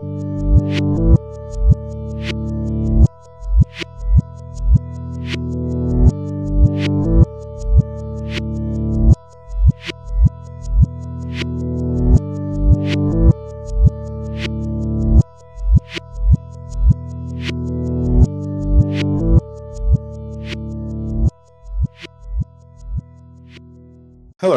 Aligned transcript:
Hello, 0.00 0.08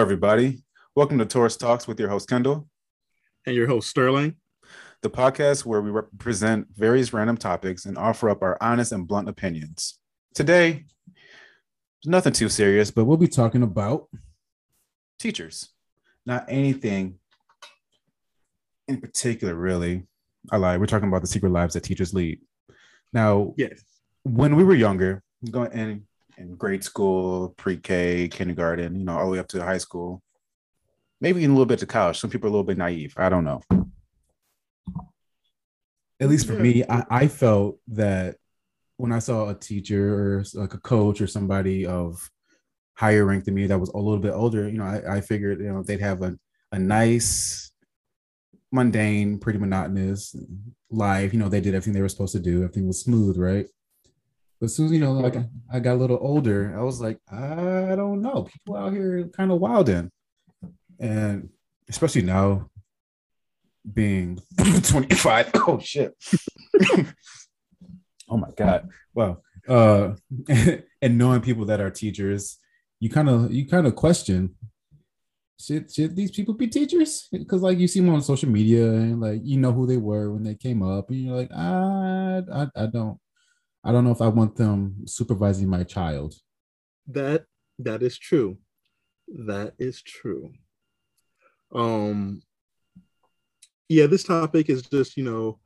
everybody. 0.01 0.63
Welcome 0.95 1.19
to 1.19 1.25
Taurus 1.25 1.57
Talks 1.57 1.87
with 1.87 1.99
your 1.99 2.09
host, 2.09 2.27
Kendall, 2.27 2.67
and 3.45 3.55
your 3.55 3.67
host, 3.67 3.87
Sterling. 3.91 4.35
The 5.01 5.09
podcast 5.09 5.65
where 5.65 5.81
we 5.81 5.89
represent 5.91 6.67
various 6.75 7.13
random 7.13 7.37
topics 7.37 7.85
and 7.85 7.97
offer 7.97 8.29
up 8.29 8.41
our 8.41 8.57
honest 8.61 8.91
and 8.91 9.07
blunt 9.07 9.29
opinions. 9.29 9.99
Today, 10.33 10.85
nothing 12.05 12.33
too 12.33 12.49
serious, 12.49 12.91
but 12.91 13.05
we'll 13.05 13.17
be 13.17 13.27
talking 13.27 13.63
about 13.63 14.07
teachers, 15.19 15.69
not 16.25 16.45
anything 16.47 17.19
in 18.87 18.99
particular, 19.01 19.53
really. 19.55 20.03
I 20.51 20.57
lie. 20.57 20.77
We're 20.77 20.85
talking 20.85 21.09
about 21.09 21.21
the 21.21 21.27
secret 21.27 21.51
lives 21.51 21.73
that 21.73 21.81
teachers 21.83 22.13
lead. 22.13 22.39
Now, 23.13 23.53
Yes. 23.57 23.83
when 24.23 24.55
we 24.55 24.63
were 24.63 24.75
younger, 24.75 25.23
going 25.51 25.71
in, 25.73 26.07
in 26.37 26.55
grade 26.55 26.83
school, 26.83 27.49
pre-K, 27.57 28.29
kindergarten, 28.29 28.95
you 28.95 29.05
know, 29.05 29.17
all 29.17 29.25
the 29.25 29.31
way 29.33 29.39
up 29.39 29.47
to 29.49 29.61
high 29.63 29.77
school, 29.77 30.21
maybe 31.19 31.39
even 31.41 31.51
a 31.51 31.53
little 31.53 31.65
bit 31.65 31.79
to 31.79 31.85
college. 31.85 32.19
Some 32.19 32.29
people 32.29 32.47
are 32.47 32.49
a 32.49 32.51
little 32.51 32.63
bit 32.63 32.77
naive. 32.77 33.13
I 33.17 33.27
don't 33.29 33.43
know. 33.43 33.61
At 36.19 36.29
least 36.29 36.47
for 36.47 36.53
me, 36.53 36.83
I, 36.89 37.05
I 37.09 37.27
felt 37.27 37.77
that 37.89 38.37
when 38.97 39.11
I 39.11 39.19
saw 39.19 39.49
a 39.49 39.55
teacher 39.55 40.15
or 40.15 40.43
like 40.55 40.73
a 40.73 40.79
coach 40.79 41.21
or 41.21 41.27
somebody 41.27 41.85
of 41.85 42.29
higher 42.95 43.25
rank 43.25 43.45
than 43.45 43.53
me 43.53 43.67
that 43.67 43.79
was 43.79 43.89
a 43.89 43.97
little 43.97 44.19
bit 44.19 44.33
older, 44.33 44.67
you 44.67 44.79
know, 44.79 44.85
I, 44.85 45.17
I 45.17 45.21
figured, 45.21 45.59
you 45.59 45.71
know, 45.71 45.83
they'd 45.83 46.01
have 46.01 46.23
a, 46.23 46.35
a 46.71 46.79
nice, 46.79 47.71
mundane, 48.71 49.37
pretty 49.37 49.59
monotonous 49.59 50.35
life. 50.89 51.33
You 51.33 51.39
know, 51.39 51.49
they 51.49 51.61
did 51.61 51.75
everything 51.75 51.93
they 51.93 52.01
were 52.01 52.09
supposed 52.09 52.33
to 52.33 52.39
do. 52.39 52.63
Everything 52.63 52.87
was 52.87 53.01
smooth, 53.01 53.37
right? 53.37 53.67
But 54.59 54.65
as 54.65 54.75
soon 54.75 54.87
as 54.87 54.91
you 54.91 54.99
know, 54.99 55.11
like 55.11 55.35
I 55.71 55.79
got 55.79 55.93
a 55.93 56.01
little 56.01 56.17
older, 56.19 56.75
I 56.77 56.81
was 56.81 56.99
like, 56.99 57.19
I 57.31 57.93
don't 57.95 58.21
know. 58.21 58.43
People 58.51 58.75
out 58.75 58.91
here 58.91 59.29
kind 59.35 59.51
of 59.51 59.59
wilding. 59.59 60.09
And 60.99 61.49
especially 61.87 62.23
now 62.23 62.71
being 63.93 64.39
25. 64.83 65.51
Oh 65.67 65.79
shit. 65.79 66.13
oh 68.29 68.37
my 68.37 68.51
god. 68.55 68.89
Well, 69.13 69.43
uh 69.67 70.15
and 71.01 71.17
knowing 71.17 71.41
people 71.41 71.65
that 71.65 71.81
are 71.81 71.89
teachers, 71.89 72.57
you 72.99 73.09
kind 73.09 73.29
of 73.29 73.51
you 73.51 73.67
kind 73.67 73.85
of 73.87 73.95
question 73.95 74.55
should 75.59 75.91
should 75.91 76.15
these 76.15 76.31
people 76.31 76.53
be 76.53 76.67
teachers? 76.67 77.27
Because 77.31 77.61
like 77.61 77.79
you 77.79 77.87
see 77.87 77.99
them 77.99 78.13
on 78.13 78.21
social 78.21 78.49
media 78.49 78.85
and 78.85 79.19
like 79.19 79.41
you 79.43 79.57
know 79.57 79.71
who 79.71 79.87
they 79.87 79.97
were 79.97 80.31
when 80.31 80.43
they 80.43 80.55
came 80.55 80.83
up, 80.83 81.09
and 81.09 81.19
you're 81.19 81.35
like, 81.35 81.51
I, 81.51 82.43
I, 82.53 82.67
I 82.75 82.85
don't, 82.85 83.19
I 83.83 83.91
don't 83.91 84.03
know 84.03 84.11
if 84.11 84.21
I 84.21 84.27
want 84.27 84.55
them 84.55 85.03
supervising 85.07 85.67
my 85.67 85.83
child. 85.83 86.35
That 87.07 87.45
that 87.79 88.03
is 88.03 88.17
true. 88.17 88.59
That 89.27 89.73
is 89.79 90.01
true. 90.01 90.53
Um 91.73 92.41
yeah, 93.89 94.07
this 94.07 94.23
topic 94.23 94.69
is 94.69 94.83
just, 94.83 95.17
you 95.17 95.23
know, 95.23 95.59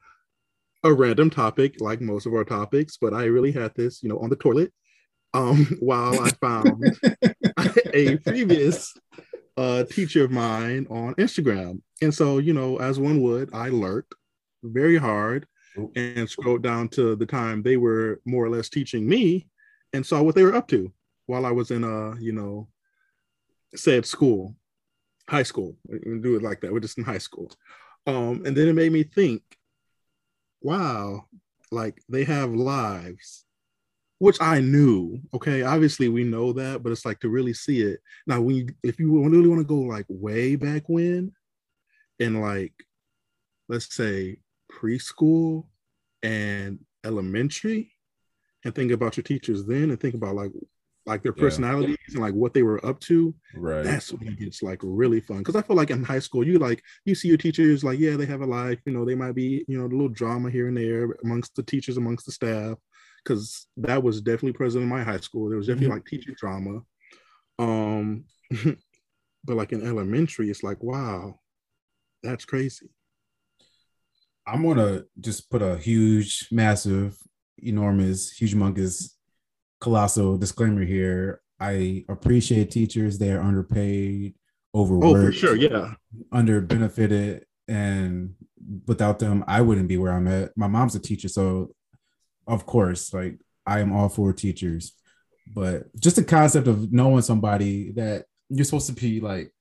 a 0.84 0.94
random 0.94 1.30
topic 1.30 1.76
like 1.80 2.02
most 2.02 2.26
of 2.26 2.34
our 2.34 2.44
topics, 2.44 2.98
but 2.98 3.14
I 3.14 3.26
really 3.26 3.52
had 3.52 3.74
this, 3.76 4.02
you 4.02 4.10
know, 4.10 4.20
on 4.20 4.30
the 4.30 4.36
toilet 4.36 4.74
um 5.34 5.66
while 5.80 6.20
I 6.20 6.30
found 6.30 7.00
a 7.94 8.18
previous 8.18 8.94
uh 9.58 9.84
teacher 9.86 10.26
of 10.26 10.32
mine 10.32 10.88
on 10.90 11.16
Instagram. 11.16 11.82
And 12.02 12.14
so, 12.14 12.40
you 12.40 12.54
know, 12.54 12.78
as 12.78 13.00
one 13.00 13.22
would, 13.22 13.54
I 13.54 13.70
lurked 13.70 14.16
very 14.64 14.98
hard 14.98 15.48
and 15.96 16.30
scrolled 16.30 16.64
down 16.64 16.90
to 16.90 17.16
the 17.16 17.26
time 17.26 17.62
they 17.62 17.78
were 17.78 18.20
more 18.26 18.44
or 18.46 18.50
less 18.50 18.70
teaching 18.70 19.08
me 19.08 19.48
and 19.94 20.06
saw 20.06 20.22
what 20.22 20.36
they 20.36 20.44
were 20.44 20.56
up 20.56 20.68
to 20.70 20.92
while 21.28 21.46
I 21.46 21.52
was 21.52 21.72
in 21.72 21.84
a, 21.84 22.20
you 22.20 22.34
know, 22.34 22.68
said 23.76 24.06
school, 24.06 24.56
high 25.30 25.44
school. 25.44 25.78
We 25.88 26.20
do 26.20 26.36
it 26.36 26.44
like 26.44 26.62
that. 26.62 26.74
We're 26.74 26.80
just 26.80 26.98
in 26.98 27.04
high 27.04 27.20
school. 27.20 27.52
Um, 28.08 28.44
and 28.46 28.56
then 28.56 28.68
it 28.68 28.74
made 28.74 28.92
me 28.92 29.04
think, 29.04 29.44
wow, 30.62 31.26
like 31.72 32.02
they 32.10 32.24
have 32.24 32.54
lives, 32.54 33.46
which 34.20 34.42
I 34.42 34.60
knew. 34.60 35.20
Okay, 35.34 35.64
obviously 35.64 36.10
we 36.10 36.24
know 36.24 36.54
that, 36.54 36.84
but 36.84 36.92
it's 36.92 37.06
like 37.06 37.20
to 37.22 37.30
really 37.30 37.54
see 37.54 37.82
it. 37.82 38.00
Now, 38.28 38.48
you, 38.48 38.68
if 38.84 39.00
you 39.00 39.24
really 39.24 39.48
want 39.48 39.62
to 39.62 39.66
go 39.66 39.80
like 39.80 40.06
way 40.10 40.56
back 40.56 40.84
when, 40.88 41.32
and 42.20 42.42
like, 42.42 42.74
let's 43.70 43.96
say 43.96 44.38
preschool 44.72 45.66
and 46.24 46.80
elementary, 47.06 47.92
and 48.64 48.76
think 48.76 48.92
about 48.92 49.18
your 49.18 49.24
teachers 49.24 49.66
then, 49.66 49.90
and 49.90 50.00
think 50.00 50.14
about 50.16 50.36
like 50.36 50.52
like 51.06 51.24
their 51.24 51.34
Yeah. 51.36 51.42
personalities 51.44 51.98
and 52.10 52.20
like 52.22 52.34
what 52.34 52.54
they 52.54 52.64
were 52.64 52.84
up 52.86 53.00
to 53.02 53.34
Right. 53.56 53.84
that's 53.84 54.14
when 54.14 54.28
it 54.28 54.40
gets 54.40 54.62
like 54.62 54.80
really 54.84 55.20
fun. 55.22 55.40
Because 55.40 55.56
i 55.56 55.62
feel 55.62 55.76
like 55.76 55.90
in 55.92 56.04
high 56.04 56.20
school 56.20 56.46
you 56.46 56.60
like 56.60 56.84
you 57.06 57.16
see 57.16 57.28
your 57.28 57.38
teachers 57.38 57.84
like 57.84 58.00
yeah 58.00 58.16
they 58.18 58.26
have 58.26 58.42
a 58.42 58.46
life 58.46 58.80
you 58.86 58.94
know 58.94 59.06
they 59.06 59.16
might 59.16 59.36
be 59.36 59.66
you 59.68 59.78
know 59.78 59.86
a 59.86 59.88
little 59.96 60.10
drama 60.10 60.50
here 60.52 60.68
and 60.68 60.78
there 60.78 61.18
amongst 61.24 61.56
the 61.56 61.64
teachers 61.64 61.98
amongst 61.98 62.26
the 62.26 62.32
staff 62.32 62.78
because 63.24 63.68
that 63.78 64.02
was 64.04 64.22
definitely 64.22 64.54
present 64.54 64.82
in 64.84 64.90
my 64.90 65.04
high 65.04 65.20
school. 65.20 65.48
There 65.50 65.58
was 65.58 65.68
definitely 65.68 65.94
like 65.96 66.06
teacher 66.06 66.34
drama. 66.38 66.82
Um 67.60 68.26
but 69.46 69.56
like 69.56 69.72
in 69.72 69.86
elementary 69.86 70.50
it's 70.50 70.64
like 70.64 70.82
wow 70.84 71.40
that's 72.24 72.46
crazy. 72.46 72.90
I'm 74.46 74.64
gonna 74.66 75.04
just 75.20 75.50
put 75.50 75.62
a 75.62 75.78
huge, 75.78 76.48
massive, 76.52 77.18
enormous, 77.60 78.32
huge, 78.32 78.56
humongous, 78.56 79.12
colossal 79.82 80.38
disclaimer 80.38 80.84
here. 80.86 81.42
I 81.60 82.06
appreciate 82.08 82.72
teachers; 82.72 83.18
they 83.20 83.32
are 83.32 83.42
underpaid, 83.42 84.36
overworked, 84.74 85.18
oh 85.18 85.26
for 85.26 85.32
sure 85.32 85.56
yeah 85.56 85.94
under 86.32 86.62
benefited, 86.62 87.46
and 87.68 88.34
without 88.88 89.20
them, 89.20 89.44
I 89.48 89.62
wouldn't 89.62 89.88
be 89.90 89.98
where 89.98 90.14
I'm 90.14 90.28
at. 90.28 90.56
My 90.56 90.68
mom's 90.68 90.96
a 90.96 91.00
teacher, 91.00 91.28
so 91.28 91.74
of 92.48 92.66
course, 92.66 93.14
like 93.14 93.40
I 93.66 93.80
am 93.80 93.92
all 93.94 94.10
for 94.10 94.32
teachers. 94.34 94.94
But 95.54 95.94
just 96.00 96.16
the 96.16 96.24
concept 96.24 96.68
of 96.68 96.92
knowing 96.94 97.22
somebody 97.24 97.92
that 97.94 98.26
you're 98.50 98.64
supposed 98.66 98.88
to 98.88 98.94
be 98.94 99.20
like 99.20 99.52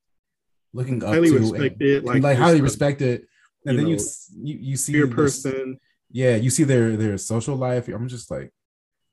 looking 0.72 1.02
up 1.02 1.10
highly 1.14 1.30
to, 1.30 1.38
respected 1.38 1.96
and, 1.98 2.06
like 2.06 2.22
like 2.22 2.38
highly 2.38 2.60
respected, 2.60 3.26
and 3.66 3.74
you 3.74 3.78
then 3.78 3.86
you 3.88 3.96
know, 3.96 4.02
s- 4.02 4.30
you 4.40 4.54
you 4.60 4.76
see 4.76 4.92
this- 5.02 5.14
person 5.14 5.78
yeah, 6.12 6.34
you 6.36 6.50
see 6.50 6.64
their 6.64 6.96
their 6.96 7.18
social 7.18 7.56
life. 7.56 7.86
I'm 7.88 8.08
just 8.08 8.30
like, 8.30 8.50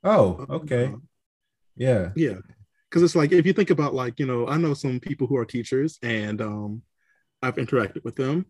oh, 0.08 0.46
okay, 0.50 0.94
yeah, 1.76 2.10
yeah. 2.16 2.38
Because 2.90 3.04
it's 3.04 3.16
like 3.16 3.32
if 3.32 3.46
you 3.46 3.54
think 3.54 3.70
about 3.70 3.94
like 3.94 4.20
you 4.20 4.26
know 4.26 4.48
i 4.48 4.58
know 4.58 4.74
some 4.74 5.00
people 5.00 5.28
who 5.28 5.36
are 5.38 5.46
teachers 5.46 6.00
and 6.02 6.42
um 6.42 6.82
i've 7.42 7.56
interacted 7.56 8.04
with 8.04 8.16
them 8.16 8.46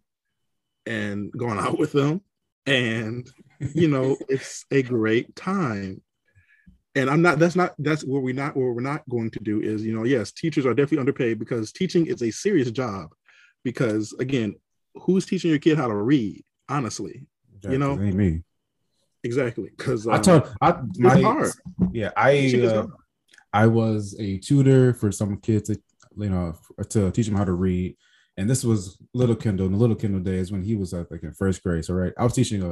and 0.86 1.32
gone 1.32 1.58
out 1.66 1.80
with 1.80 1.92
them 1.92 2.22
and 2.66 3.28
you 3.74 3.88
know 3.88 4.16
it's 4.30 4.66
a 4.72 4.84
great 4.84 5.36
time. 5.36 6.02
And 6.96 7.10
i'm 7.12 7.22
not 7.22 7.38
that's 7.38 7.56
not 7.56 7.76
that's 7.80 8.04
what 8.04 8.24
we're 8.24 8.34
not 8.34 8.56
what 8.56 8.74
we're 8.74 8.82
not 8.82 9.08
going 9.08 9.30
to 9.32 9.40
do 9.40 9.62
is 9.62 9.86
you 9.86 9.94
know 9.96 10.04
yes 10.04 10.32
teachers 10.32 10.66
are 10.66 10.74
definitely 10.74 11.00
underpaid 11.00 11.38
because 11.38 11.72
teaching 11.72 12.08
is 12.08 12.24
a 12.24 12.32
serious 12.32 12.72
job 12.72 13.10
because 13.64 14.14
again 14.20 14.56
who's 14.96 15.26
teaching 15.26 15.52
your 15.52 15.60
kid 15.60 15.78
how 15.78 15.88
to 15.88 15.96
read 15.96 16.44
honestly? 16.70 17.26
You 17.64 17.78
know, 17.78 18.00
ain't 18.00 18.16
me. 18.16 18.44
Exactly 19.28 19.70
because 19.78 20.08
I 20.08 20.20
told 20.28 20.42
I 20.62 20.70
my 20.98 21.22
hard. 21.22 21.52
yeah 21.92 22.12
I 22.16 22.32
uh. 22.66 22.88
I 23.54 23.66
was 23.68 24.16
a 24.20 24.38
tutor 24.48 24.94
for 24.94 25.12
some 25.12 25.38
kids 25.48 25.68
to 25.70 25.76
you 26.18 26.30
know 26.30 26.56
to 26.94 27.12
teach 27.12 27.28
them 27.28 27.36
how 27.36 27.44
to 27.52 27.54
read, 27.68 27.90
and 28.38 28.50
this 28.50 28.64
was 28.64 28.98
Little 29.14 29.36
Kendall 29.36 29.68
in 29.68 29.74
the 29.74 29.78
Little 29.84 29.96
Kendall 29.96 30.22
days 30.22 30.52
when 30.52 30.64
he 30.64 30.76
was 30.76 30.94
uh, 30.94 31.04
like 31.12 31.24
in 31.24 31.34
first 31.34 31.62
grade. 31.64 31.86
So 31.86 31.94
right, 31.94 32.14
I 32.18 32.24
was 32.24 32.34
teaching 32.34 32.62
a 32.64 32.72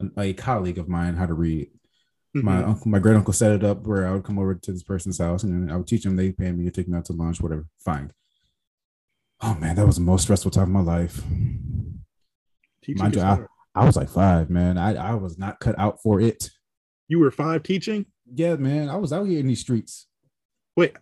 a, 0.00 0.20
a 0.28 0.32
colleague 0.34 0.78
of 0.78 0.88
mine 0.88 1.14
how 1.14 1.26
to 1.26 1.34
read. 1.34 1.68
My 2.34 2.62
Mhm. 2.62 2.68
uncle, 2.70 2.88
my 2.94 2.98
great 2.98 3.16
uncle 3.16 3.32
set 3.32 3.52
it 3.52 3.62
up 3.62 3.86
where 3.86 4.08
I 4.08 4.12
would 4.12 4.24
come 4.24 4.38
over 4.40 4.54
to 4.56 4.72
this 4.72 4.82
person's 4.82 5.18
house 5.18 5.44
and 5.44 5.70
I 5.70 5.76
would 5.76 5.86
teach 5.86 6.02
them. 6.02 6.16
They 6.16 6.32
pay 6.32 6.50
me 6.50 6.64
to 6.64 6.70
take 6.72 6.88
me 6.88 6.96
out 6.98 7.04
to 7.06 7.12
lunch, 7.12 7.40
whatever. 7.40 7.64
Fine. 7.78 8.10
Oh 9.40 9.54
man, 9.60 9.76
that 9.76 9.86
was 9.86 9.96
the 9.96 10.02
most 10.02 10.22
stressful 10.22 10.50
time 10.50 10.74
of 10.74 10.84
my 10.84 10.92
life. 10.96 11.22
Teaching 12.82 13.02
Mind 13.02 13.14
you, 13.14 13.22
I. 13.22 13.38
I 13.74 13.84
was 13.84 13.96
like 13.96 14.08
five, 14.08 14.50
man. 14.50 14.78
I, 14.78 14.94
I 14.94 15.14
was 15.14 15.38
not 15.38 15.58
cut 15.60 15.78
out 15.78 16.00
for 16.02 16.20
it. 16.20 16.50
you 17.08 17.18
were 17.18 17.30
five 17.30 17.62
teaching 17.62 18.06
Yeah, 18.32 18.56
man. 18.56 18.88
I 18.88 18.96
was 18.96 19.12
out 19.12 19.24
here 19.24 19.40
in 19.40 19.46
these 19.48 19.60
streets. 19.60 20.06
wait 20.76 20.96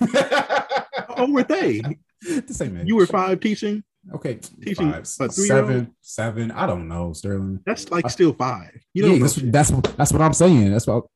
oh, 0.00 1.30
were 1.30 1.42
they 1.44 1.80
the 2.22 2.54
same 2.54 2.74
man. 2.74 2.86
you 2.86 2.96
were 2.96 3.06
five 3.06 3.40
teaching 3.40 3.82
Okay, 4.12 4.34
Teaching 4.62 4.92
five, 4.92 5.06
seven, 5.06 5.94
seven. 6.02 6.50
I 6.50 6.66
don't 6.66 6.88
know, 6.88 7.14
Sterling. 7.14 7.60
That's 7.64 7.90
like 7.90 8.10
still 8.10 8.34
five. 8.34 8.70
You 8.92 9.04
yeah, 9.06 9.12
know 9.12 9.18
that's, 9.20 9.34
that's 9.36 9.70
what 9.70 9.96
that's 9.96 10.12
what 10.12 10.20
I'm 10.20 10.34
saying. 10.34 10.70
That's 10.72 10.86
what 10.86 11.06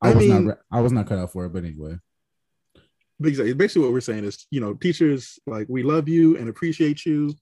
I, 0.00 0.10
I 0.10 0.14
was 0.14 0.26
mean- 0.26 0.46
not. 0.46 0.58
I 0.72 0.80
was 0.80 0.92
not 0.92 1.06
cut 1.06 1.18
out 1.18 1.30
for 1.30 1.44
it, 1.44 1.52
but 1.52 1.64
anyway. 1.64 1.98
Basically, 3.20 3.52
basically 3.52 3.82
what 3.82 3.92
we're 3.92 4.00
saying 4.00 4.24
is, 4.24 4.46
you 4.50 4.62
know, 4.62 4.72
teachers 4.74 5.38
like 5.46 5.66
we 5.68 5.82
love 5.82 6.08
you 6.08 6.38
and 6.38 6.48
appreciate 6.48 7.04
you, 7.04 7.34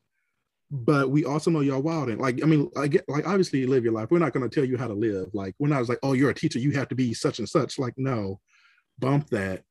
but 0.71 1.11
we 1.11 1.25
also 1.25 1.51
know 1.51 1.61
y'all 1.61 1.81
wild 1.83 2.09
and 2.09 2.21
like, 2.21 2.43
I 2.43 2.47
mean, 2.47 2.71
I 2.77 2.89
get 2.89 3.09
like 3.09 3.27
obviously 3.27 3.61
you 3.61 3.69
live 3.69 3.85
your 3.85 3.93
life. 3.93 4.11
We're 4.11 4.19
not 4.19 4.33
going 4.33 4.49
to 4.49 4.55
tell 4.55 4.65
you 4.69 4.77
how 4.77 4.89
to 4.89 4.95
live. 4.95 5.29
Like 5.33 5.55
when 5.59 5.73
I 5.73 5.79
was 5.79 5.89
like, 5.89 6.01
oh, 6.03 6.13
you're 6.13 6.31
a 6.31 6.35
teacher, 6.35 6.59
you 6.59 6.73
have 6.73 6.89
to 6.89 6.95
be 6.95 7.15
such 7.15 7.39
and 7.39 7.49
such. 7.49 7.79
Like, 7.79 7.95
no, 7.97 8.41
bump 8.99 9.31
that. 9.31 9.63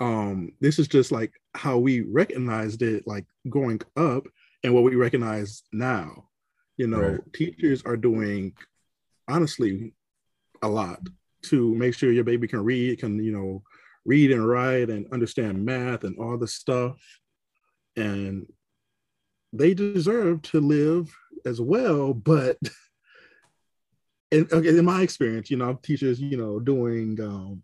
Um, 0.00 0.52
this 0.60 0.78
is 0.78 0.88
just 0.88 1.12
like 1.12 1.32
how 1.54 1.78
we 1.78 2.02
recognized 2.02 2.82
it, 2.82 3.06
like 3.06 3.24
growing 3.48 3.80
up, 3.96 4.26
and 4.62 4.74
what 4.74 4.84
we 4.84 4.94
recognize 4.94 5.62
now. 5.72 6.28
You 6.76 6.86
know, 6.88 7.00
Right. 7.00 7.32
teachers 7.32 7.82
are 7.84 7.96
doing 7.96 8.52
honestly 9.28 9.92
a 10.62 10.68
lot 10.68 11.00
to 11.42 11.74
make 11.74 11.94
sure 11.94 12.12
your 12.12 12.24
baby 12.24 12.46
can 12.48 12.62
read, 12.64 12.98
can 12.98 13.22
you 13.22 13.32
know, 13.32 13.62
read 14.04 14.30
and 14.30 14.46
write 14.46 14.88
and 14.90 15.12
understand 15.12 15.64
math 15.64 16.04
and 16.04 16.18
all 16.18 16.36
the 16.38 16.46
stuff. 16.48 16.96
And 17.96 18.46
they 19.52 19.74
deserve 19.74 20.42
to 20.42 20.60
live 20.60 21.14
as 21.44 21.60
well. 21.60 22.12
But 22.14 22.58
in, 24.30 24.48
okay, 24.52 24.68
in 24.68 24.84
my 24.84 25.02
experience, 25.02 25.50
you 25.50 25.56
know, 25.56 25.78
teachers, 25.82 26.20
you 26.20 26.36
know, 26.36 26.58
doing, 26.60 27.18
um, 27.20 27.62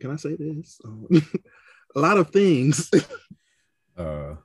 can 0.00 0.10
I 0.12 0.16
say 0.16 0.36
this? 0.36 0.80
Um, 0.84 1.06
a 1.96 2.00
lot 2.00 2.18
of 2.18 2.30
things, 2.30 2.90
Uh, 3.96 4.36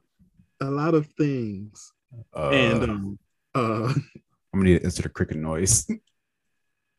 a 0.61 0.65
lot 0.65 0.95
of 0.95 1.05
things. 1.15 1.93
uh, 2.35 2.49
and 2.49 2.83
um, 2.83 3.19
uh, 3.53 3.93
I'm 3.93 4.59
gonna 4.59 4.63
need 4.63 4.79
to 4.79 4.85
insert 4.85 5.05
a 5.05 5.09
cricket 5.09 5.37
noise. 5.37 5.87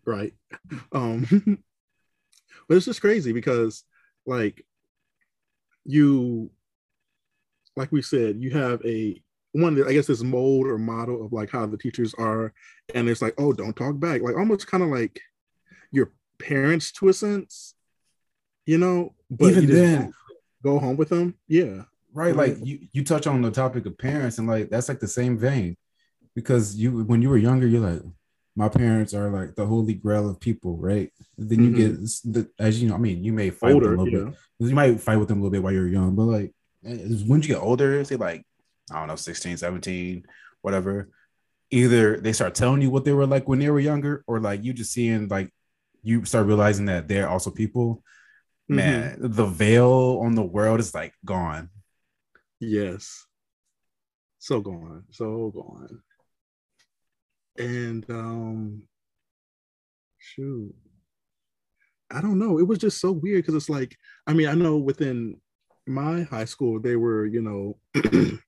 right 0.07 0.35
um 0.93 1.25
but 2.69 2.77
it's 2.77 2.87
just 2.87 3.01
crazy 3.01 3.33
because 3.33 3.83
like 4.27 4.65
you 5.85 6.51
like 7.77 7.91
we 7.93 8.03
said 8.03 8.37
you 8.39 8.51
have 8.51 8.81
a 8.85 9.21
one 9.53 9.81
i 9.87 9.93
guess 9.93 10.07
this 10.09 10.23
mold 10.23 10.67
or 10.67 10.79
model 10.79 11.25
of 11.25 11.33
like 11.33 11.51
how 11.51 11.65
the 11.67 11.77
teachers 11.79 12.15
are 12.15 12.53
and 12.95 13.09
it's 13.09 13.23
like 13.23 13.35
oh 13.39 13.53
don't 13.53 13.77
talk 13.77 13.99
back. 14.01 14.21
Like 14.23 14.37
almost 14.37 14.67
kind 14.67 14.83
of 14.83 14.91
like 14.91 15.21
your 15.93 16.13
parents 16.39 16.91
to 16.93 17.09
a 17.09 17.13
sense 17.13 17.75
you 18.67 18.79
know 18.79 19.15
but 19.31 19.51
Even 19.53 19.67
then- 19.67 20.13
go 20.63 20.79
home 20.79 20.97
with 20.97 21.11
them? 21.11 21.35
Yeah. 21.47 21.83
Right 22.13 22.35
like 22.35 22.57
you 22.63 22.89
you 22.93 23.05
touch 23.05 23.27
on 23.27 23.43
the 23.43 23.51
topic 23.51 23.87
of 23.87 23.99
parents 23.99 24.39
and 24.39 24.47
like 24.49 24.71
that's 24.71 24.89
like 24.89 25.01
the 25.01 25.09
same 25.09 25.37
vein. 25.39 25.77
Because 26.35 26.75
you 26.75 27.05
when 27.05 27.23
you 27.23 27.29
were 27.29 27.37
younger 27.37 27.67
you're 27.67 27.81
like 27.89 28.03
my 28.57 28.69
parents 28.69 29.15
are 29.15 29.31
like 29.31 29.57
the 29.57 29.67
holy 29.67 29.95
grail 29.95 30.29
of 30.29 30.39
people 30.41 30.77
right? 30.77 31.11
Then 31.37 31.61
you 31.65 31.71
Mhm. 31.71 31.77
get 31.77 32.33
the, 32.35 32.51
as 32.59 32.81
you 32.83 32.89
know 32.89 32.95
i 32.95 32.99
mean 32.99 33.23
you 33.25 33.33
may 33.33 33.51
fight 33.51 33.75
with 33.75 33.85
them 33.85 33.99
a 33.99 34.03
little 34.03 34.19
yeah. 34.21 34.31
Bit 34.59 34.69
you 34.69 34.75
might 34.75 35.01
fight 35.01 35.17
with 35.17 35.29
them 35.29 35.39
a 35.39 35.43
little 35.43 35.51
bit 35.53 35.63
while 35.63 35.73
you're 35.73 35.89
young 35.89 36.15
but 36.15 36.25
like 36.25 36.55
when 36.85 37.41
you 37.43 37.49
get 37.49 37.63
older 37.63 38.05
say 38.05 38.17
like 38.17 38.45
i 38.93 38.99
don't 38.99 39.09
know 39.09 39.17
16 39.17 39.57
17 39.57 40.25
whatever 40.63 41.09
either 41.71 42.19
they 42.21 42.33
start 42.33 42.55
telling 42.55 42.83
you 42.83 42.91
what 42.91 43.05
they 43.05 43.13
were 43.13 43.27
like 43.27 43.49
when 43.49 43.59
they 43.59 43.71
were 43.71 43.81
younger 43.81 44.23
or 44.27 44.39
like 44.41 44.63
you 44.63 44.73
just 44.73 44.93
seeing 44.93 45.29
like 45.29 45.51
you 46.03 46.25
start 46.25 46.47
realizing 46.47 46.87
that 46.87 47.09
they're 47.09 47.29
also 47.29 47.51
people 47.51 48.03
Mhm. 48.71 48.77
man 48.77 49.17
the 49.19 49.47
veil 49.47 50.21
on 50.23 50.35
the 50.35 50.43
world 50.43 50.81
is 50.81 50.95
like 50.95 51.13
gone 51.25 51.71
Yes. 52.61 53.27
So 54.39 54.61
gone. 54.61 55.05
So 55.11 55.51
gone. 55.51 56.01
And 57.59 58.07
um 58.09 58.83
shoot. 60.19 60.75
I 62.11 62.21
don't 62.23 62.39
know. 62.39 62.59
It 62.59 62.67
was 62.67 62.79
just 62.79 63.01
so 63.01 63.13
weird 63.13 63.43
because 63.43 63.55
it's 63.55 63.69
like, 63.69 63.97
I 64.27 64.33
mean, 64.33 64.49
I 64.49 64.55
know 64.55 64.79
within 64.79 65.41
my 65.87 66.23
high 66.23 66.45
school 66.45 66.81
they 66.81 66.97
were, 66.97 67.27
you 67.27 67.43
know, 67.43 67.77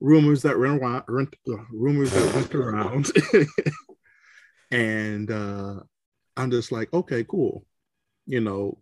rumors 0.00 0.42
that 0.42 0.56
ran 0.56 0.78
around, 0.78 1.04
rent, 1.08 1.34
uh, 1.48 1.56
rumors 1.70 2.12
that 2.12 2.34
went 2.34 2.54
around. 2.54 3.10
and 4.70 5.30
uh 5.30 5.80
I'm 6.36 6.50
just 6.50 6.72
like, 6.72 6.92
okay, 6.92 7.24
cool. 7.24 7.64
You 8.26 8.40
know, 8.40 8.78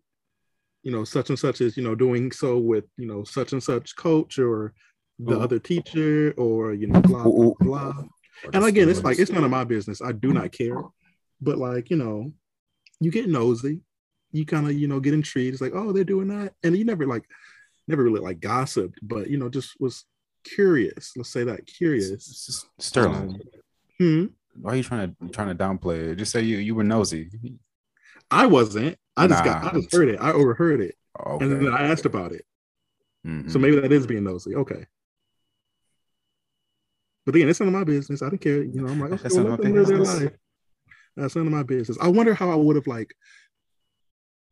you 0.82 0.92
know, 0.92 1.04
such 1.04 1.30
and 1.30 1.38
such 1.38 1.60
is, 1.60 1.76
you 1.76 1.82
know, 1.82 1.94
doing 1.94 2.32
so 2.32 2.58
with, 2.58 2.84
you 2.96 3.06
know, 3.06 3.24
such 3.24 3.52
and 3.52 3.62
such 3.62 3.96
coach 3.96 4.38
or 4.38 4.72
the 5.18 5.34
Ooh. 5.34 5.40
other 5.40 5.58
teacher 5.58 6.32
or, 6.36 6.72
you 6.72 6.86
know, 6.86 7.00
blah, 7.00 7.24
blah, 7.24 7.52
blah. 7.60 7.94
And 8.54 8.64
again, 8.64 8.88
it's 8.88 9.04
like, 9.04 9.18
it's 9.18 9.30
none 9.30 9.44
of 9.44 9.50
my 9.50 9.64
business. 9.64 10.00
I 10.00 10.12
do 10.12 10.32
not 10.32 10.52
care. 10.52 10.80
But 11.40 11.58
like, 11.58 11.90
you 11.90 11.96
know, 11.96 12.32
you 13.00 13.10
get 13.10 13.28
nosy. 13.28 13.80
You 14.32 14.46
kind 14.46 14.66
of, 14.66 14.72
you 14.72 14.86
know, 14.86 15.00
get 15.00 15.14
intrigued. 15.14 15.54
It's 15.54 15.60
like, 15.60 15.74
oh, 15.74 15.92
they're 15.92 16.04
doing 16.04 16.28
that. 16.28 16.54
And 16.62 16.76
you 16.76 16.84
never 16.84 17.06
like, 17.06 17.24
never 17.90 18.02
really 18.04 18.20
like 18.20 18.40
gossiped, 18.40 18.98
but, 19.02 19.28
you 19.28 19.36
know, 19.38 19.48
just 19.48 19.78
was 19.80 20.04
curious. 20.44 21.12
Let's 21.16 21.28
say 21.30 21.44
that 21.44 21.66
curious. 21.66 22.66
Sterling, 22.78 23.40
Hmm. 23.98 24.26
why 24.54 24.72
are 24.72 24.76
you 24.76 24.82
trying 24.82 25.14
to 25.20 25.28
trying 25.28 25.54
to 25.54 25.64
downplay 25.64 26.10
it? 26.12 26.16
Just 26.16 26.32
say 26.32 26.40
you 26.42 26.58
you 26.58 26.74
were 26.74 26.84
nosy. 26.84 27.30
I 28.30 28.46
wasn't. 28.46 28.96
I 29.16 29.26
just 29.26 29.44
got, 29.44 29.64
I 29.74 29.78
just 29.78 29.92
heard 29.92 30.08
it. 30.08 30.18
I 30.20 30.32
overheard 30.32 30.80
it. 30.80 30.94
Okay. 31.18 31.44
And 31.44 31.52
then 31.66 31.72
I 31.74 31.88
asked 31.88 32.06
about 32.06 32.32
it. 32.32 32.46
Mhm. 33.26 33.50
So 33.50 33.58
maybe 33.58 33.78
that 33.80 33.92
is 33.92 34.06
being 34.06 34.24
nosy. 34.24 34.54
Okay. 34.54 34.86
But 37.26 37.34
again, 37.34 37.48
it's 37.48 37.60
none 37.60 37.68
of 37.68 37.74
my 37.74 37.84
business. 37.84 38.22
I 38.22 38.28
don't 38.28 38.38
care. 38.40 38.62
You 38.62 38.80
know, 38.80 38.88
I'm 38.88 39.00
like, 39.00 39.12
okay, 39.12 39.22
That's 39.24 39.34
well, 39.34 39.44
none 39.44 39.52
of 39.54 39.58
my 39.64 39.70
live 39.70 39.86
their 39.88 39.98
business. 39.98 40.22
life. 40.22 40.32
That's 41.16 41.36
none 41.36 41.46
of 41.46 41.52
my 41.52 41.62
business. 41.62 41.98
I 42.00 42.08
wonder 42.08 42.34
how 42.34 42.50
I 42.50 42.54
would 42.54 42.76
have 42.76 42.86
like 42.86 43.14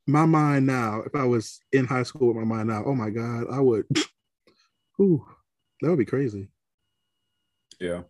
my 0.09 0.25
mind 0.27 0.67
now 0.67 1.03
if 1.07 1.15
I 1.15 1.25
was 1.25 1.61
in 1.71 1.85
high 1.87 2.03
school 2.03 2.29
with 2.29 2.37
my 2.37 2.45
mind 2.57 2.69
now. 2.69 2.83
Oh 2.85 2.95
my 2.95 3.11
God, 3.11 3.45
I 3.53 3.61
would. 3.61 3.87
Ooh, 5.01 5.25
that 5.81 5.91
would 5.91 5.99
be 5.99 6.05
crazy. 6.05 6.49
Yeah. 7.79 8.03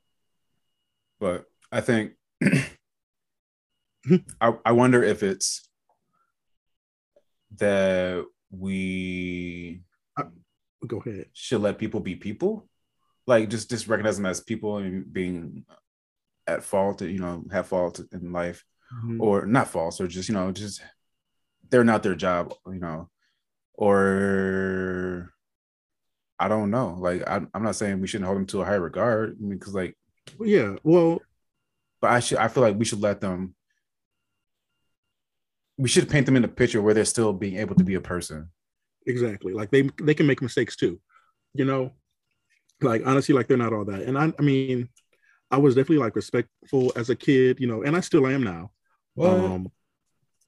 But 1.21 1.45
I 1.71 1.81
think 1.83 2.13
I, 4.41 4.55
I 4.65 4.73
wonder 4.73 5.03
if 5.03 5.23
it's 5.23 5.69
that 7.57 8.25
we 8.51 9.83
Go 10.87 10.99
ahead. 11.05 11.27
should 11.33 11.61
let 11.61 11.77
people 11.79 12.01
be 12.01 12.15
people. 12.15 12.69
Like 13.27 13.51
just 13.51 13.69
just 13.69 13.89
recognize 13.89 14.17
them 14.17 14.27
as 14.27 14.41
people 14.41 14.79
and 14.79 15.13
being 15.13 15.65
at 16.47 16.63
fault, 16.63 17.03
you 17.03 17.19
know, 17.19 17.45
have 17.51 17.67
fault 17.67 18.01
in 18.13 18.33
life. 18.33 18.65
Mhm. 19.05 19.21
or 19.21 19.45
not 19.45 19.69
false 19.69 20.01
or 20.01 20.07
just 20.09 20.31
you 20.31 20.35
know 20.35 20.51
just 20.51 20.81
they're 21.71 21.85
not 21.85 22.03
their 22.03 22.15
job 22.15 22.55
you 22.67 22.79
know 22.79 23.09
or 23.75 25.33
i 26.39 26.49
don't 26.49 26.71
know 26.71 26.97
like 26.99 27.23
i'm, 27.27 27.49
I'm 27.55 27.63
not 27.63 27.77
saying 27.77 28.01
we 28.01 28.07
shouldn't 28.07 28.27
hold 28.27 28.39
them 28.39 28.47
to 28.47 28.63
a 28.63 28.65
high 28.65 28.75
regard 28.75 29.37
I 29.39 29.43
mean, 29.43 29.59
because 29.59 29.75
like 29.75 29.97
yeah. 30.41 30.77
Well, 30.83 31.21
but 32.01 32.11
i 32.11 32.21
should 32.21 32.39
i 32.39 32.49
feel 32.49 32.63
like 32.63 32.77
we 32.77 32.85
should 32.85 33.01
let 33.01 33.21
them 33.21 33.55
we 35.79 35.89
should 35.89 36.11
paint 36.11 36.27
them 36.27 36.37
in 36.37 36.45
a 36.45 36.49
picture 36.49 36.83
where 36.83 36.93
they're 36.93 37.05
still 37.05 37.33
being 37.33 37.57
able 37.57 37.75
to 37.77 37.85
be 37.85 37.95
a 37.95 38.01
person 38.01 38.51
exactly. 39.09 39.53
Like 39.53 39.71
they 39.71 39.91
they 40.01 40.15
can 40.15 40.27
make 40.27 40.43
mistakes 40.43 40.77
too. 40.77 41.01
You 41.55 41.65
know, 41.65 41.93
like 42.81 43.05
honestly, 43.07 43.35
like 43.35 43.49
they're 43.49 43.57
not 43.57 43.73
all 43.73 43.85
that. 43.87 44.03
And 44.03 44.17
I 44.17 44.33
I 44.39 44.43
mean, 44.43 44.89
I 45.51 45.57
was 45.57 45.75
definitely 45.75 46.05
like 46.05 46.15
respectful 46.15 46.93
as 46.95 47.11
a 47.11 47.17
kid, 47.17 47.59
you 47.59 47.67
know, 47.67 47.83
and 47.83 47.97
I 47.97 48.01
still 48.01 48.27
am 48.27 48.45
now. 48.45 48.71
Um, 49.21 49.73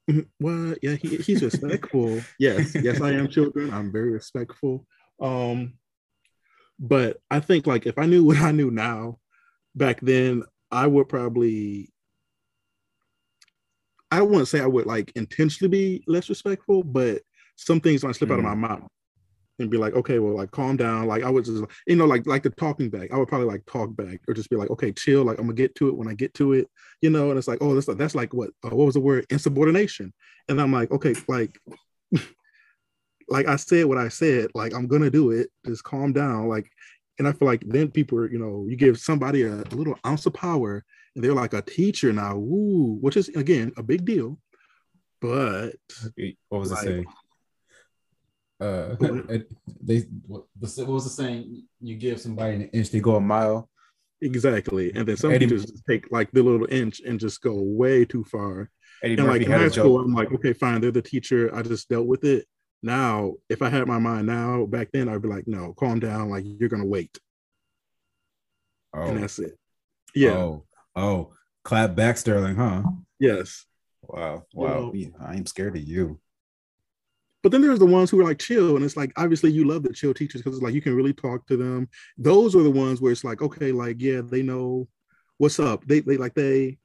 mhm, 0.09 0.27
what? 0.37 0.79
Yeah, 0.81 0.95
he, 0.95 1.17
he's 1.17 1.43
respectful. 1.43 2.21
yes, 2.39 2.75
yes, 2.75 3.01
I 3.01 3.11
am 3.11 3.27
children. 3.27 3.73
I'm 3.73 3.91
very 3.91 4.11
respectful. 4.11 4.85
Um, 5.19 5.73
but 6.79 7.17
I 7.29 7.39
think 7.39 7.67
like 7.67 7.85
if 7.85 7.97
I 7.97 8.05
knew 8.05 8.23
what 8.25 8.37
I 8.37 8.51
knew 8.51 8.71
now, 8.71 9.19
back 9.75 9.99
then, 10.01 10.43
I 10.71 10.87
would 10.87 11.09
probably. 11.09 11.89
I 14.13 14.21
wouldn't 14.21 14.49
say 14.49 14.59
I 14.59 14.67
would 14.67 14.85
like 14.85 15.13
intentionally 15.15 15.69
be 15.69 16.03
less 16.05 16.27
respectful, 16.27 16.83
but 16.83 17.21
some 17.55 17.79
things 17.79 18.03
might 18.03 18.15
slip 18.15 18.31
out 18.31 18.39
of 18.39 18.43
my 18.43 18.55
mouth 18.55 18.89
and 19.61 19.71
be 19.71 19.77
like, 19.77 19.93
okay, 19.93 20.19
well, 20.19 20.35
like 20.35 20.51
calm 20.51 20.75
down. 20.75 21.07
Like 21.07 21.23
I 21.23 21.29
would 21.29 21.45
just, 21.45 21.63
you 21.87 21.95
know, 21.95 22.05
like 22.05 22.27
like 22.27 22.43
the 22.43 22.49
talking 22.49 22.89
back. 22.89 23.11
I 23.13 23.17
would 23.17 23.27
probably 23.27 23.47
like 23.47 23.65
talk 23.65 23.95
back 23.95 24.19
or 24.27 24.33
just 24.33 24.49
be 24.49 24.55
like, 24.55 24.69
okay, 24.71 24.91
chill. 24.91 25.23
Like 25.23 25.37
I'm 25.37 25.45
gonna 25.45 25.55
get 25.55 25.75
to 25.75 25.87
it 25.87 25.95
when 25.95 26.07
I 26.07 26.13
get 26.13 26.33
to 26.35 26.53
it 26.53 26.67
you 27.01 27.09
know, 27.09 27.29
and 27.29 27.37
it's 27.37 27.47
like, 27.47 27.57
oh, 27.61 27.73
that's 27.73 27.87
like, 27.87 27.97
that's 27.97 28.15
like 28.15 28.33
what 28.33 28.51
uh, 28.63 28.69
what 28.69 28.85
was 28.85 28.93
the 28.93 28.99
word 28.99 29.25
insubordination, 29.29 30.13
and 30.47 30.61
I'm 30.61 30.71
like, 30.71 30.91
okay, 30.91 31.15
like, 31.27 31.59
like 33.29 33.47
I 33.47 33.55
said 33.55 33.85
what 33.85 33.97
I 33.97 34.07
said, 34.07 34.51
like 34.53 34.73
I'm 34.73 34.87
gonna 34.87 35.09
do 35.09 35.31
it, 35.31 35.49
just 35.65 35.83
calm 35.83 36.13
down, 36.13 36.47
like, 36.47 36.69
and 37.17 37.27
I 37.27 37.33
feel 37.33 37.47
like 37.47 37.63
then 37.65 37.89
people, 37.89 38.19
are, 38.19 38.31
you 38.31 38.37
know, 38.39 38.65
you 38.69 38.75
give 38.75 38.99
somebody 38.99 39.43
a, 39.43 39.55
a 39.61 39.75
little 39.75 39.97
ounce 40.05 40.25
of 40.27 40.33
power, 40.33 40.85
and 41.15 41.23
they're 41.23 41.33
like 41.33 41.53
a 41.53 41.61
teacher 41.63 42.13
now, 42.13 42.37
woo, 42.37 42.97
which 43.01 43.17
is 43.17 43.29
again 43.29 43.71
a 43.77 43.83
big 43.83 44.05
deal, 44.05 44.37
but 45.19 45.73
what 46.49 46.59
was 46.59 46.71
Like- 46.71 46.83
say 46.83 47.05
Uh, 48.61 48.95
they 49.81 50.01
what, 50.27 50.43
what 50.59 50.87
was 50.87 51.03
the 51.03 51.09
saying? 51.09 51.63
You 51.79 51.95
give 51.95 52.21
somebody 52.21 52.55
an 52.55 52.69
inch, 52.69 52.91
they 52.91 52.99
go 52.99 53.15
a 53.15 53.21
mile. 53.21 53.67
Exactly, 54.21 54.93
and 54.93 55.07
then 55.07 55.17
some 55.17 55.31
Eddie, 55.31 55.47
teachers 55.47 55.65
just 55.65 55.83
take 55.89 56.11
like 56.11 56.29
the 56.31 56.43
little 56.43 56.67
inch 56.69 57.01
and 57.01 57.19
just 57.19 57.41
go 57.41 57.55
way 57.55 58.05
too 58.05 58.23
far. 58.23 58.69
Eddie 59.03 59.13
and 59.13 59.23
Murphy 59.23 59.39
like 59.39 59.47
in 59.47 59.51
high 59.51 59.67
school, 59.69 59.99
I'm 59.99 60.13
like, 60.13 60.31
okay, 60.31 60.53
fine, 60.53 60.79
they're 60.79 60.91
the 60.91 61.01
teacher. 61.01 61.53
I 61.55 61.63
just 61.63 61.89
dealt 61.89 62.05
with 62.05 62.23
it. 62.23 62.45
Now, 62.83 63.33
if 63.49 63.63
I 63.63 63.69
had 63.69 63.87
my 63.87 63.97
mind 63.97 64.27
now, 64.27 64.67
back 64.67 64.89
then, 64.93 65.09
I'd 65.09 65.23
be 65.23 65.27
like, 65.27 65.47
no, 65.47 65.73
calm 65.73 65.99
down. 65.99 66.29
Like 66.29 66.43
you're 66.45 66.69
gonna 66.69 66.85
wait, 66.85 67.17
oh. 68.93 69.01
and 69.01 69.23
that's 69.23 69.39
it. 69.39 69.57
Yeah. 70.13 70.33
Oh, 70.33 70.65
oh, 70.95 71.33
clap 71.63 71.95
back, 71.95 72.17
Sterling, 72.17 72.57
huh? 72.57 72.83
Yes. 73.19 73.65
Wow, 74.03 74.45
wow. 74.53 74.91
You 74.93 75.07
know, 75.07 75.25
I 75.25 75.35
am 75.35 75.47
scared 75.47 75.75
of 75.75 75.81
you. 75.81 76.19
But 77.43 77.51
then 77.51 77.61
there's 77.61 77.79
the 77.79 77.85
ones 77.85 78.09
who 78.09 78.19
are 78.19 78.23
like 78.23 78.39
chill, 78.39 78.75
and 78.75 78.85
it's 78.85 78.97
like 78.97 79.11
obviously 79.17 79.51
you 79.51 79.65
love 79.65 79.83
the 79.83 79.93
chill 79.93 80.13
teachers 80.13 80.41
because 80.41 80.57
it's 80.57 80.63
like 80.63 80.73
you 80.73 80.81
can 80.81 80.95
really 80.95 81.13
talk 81.13 81.47
to 81.47 81.57
them. 81.57 81.89
Those 82.17 82.55
are 82.55 82.63
the 82.63 82.69
ones 82.69 83.01
where 83.01 83.11
it's 83.11 83.23
like, 83.23 83.41
okay, 83.41 83.71
like 83.71 83.99
yeah, 83.99 84.21
they 84.21 84.43
know 84.43 84.87
what's 85.37 85.59
up. 85.59 85.85
They 85.85 86.01
they 86.01 86.17
like 86.17 86.35
they 86.35 86.77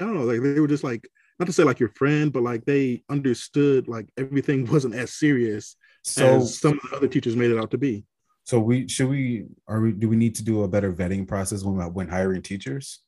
I 0.00 0.04
don't 0.04 0.14
know, 0.14 0.24
like 0.24 0.40
they 0.40 0.60
were 0.60 0.68
just 0.68 0.84
like 0.84 1.08
not 1.38 1.46
to 1.46 1.52
say 1.52 1.64
like 1.64 1.80
your 1.80 1.90
friend, 1.90 2.32
but 2.32 2.42
like 2.42 2.64
they 2.64 3.02
understood 3.10 3.88
like 3.88 4.06
everything 4.16 4.66
wasn't 4.70 4.94
as 4.94 5.12
serious 5.12 5.76
so, 6.02 6.36
as 6.36 6.58
some 6.58 6.80
of 6.82 6.90
the 6.90 6.96
other 6.96 7.08
teachers 7.08 7.36
made 7.36 7.50
it 7.50 7.58
out 7.58 7.70
to 7.72 7.78
be. 7.78 8.04
So 8.44 8.60
we 8.60 8.88
should 8.88 9.08
we 9.08 9.46
are 9.66 9.80
we 9.80 9.92
do 9.92 10.08
we 10.08 10.16
need 10.16 10.34
to 10.36 10.44
do 10.44 10.62
a 10.62 10.68
better 10.68 10.92
vetting 10.92 11.26
process 11.26 11.62
when 11.62 11.76
when 11.92 12.08
hiring 12.08 12.42
teachers? 12.42 13.00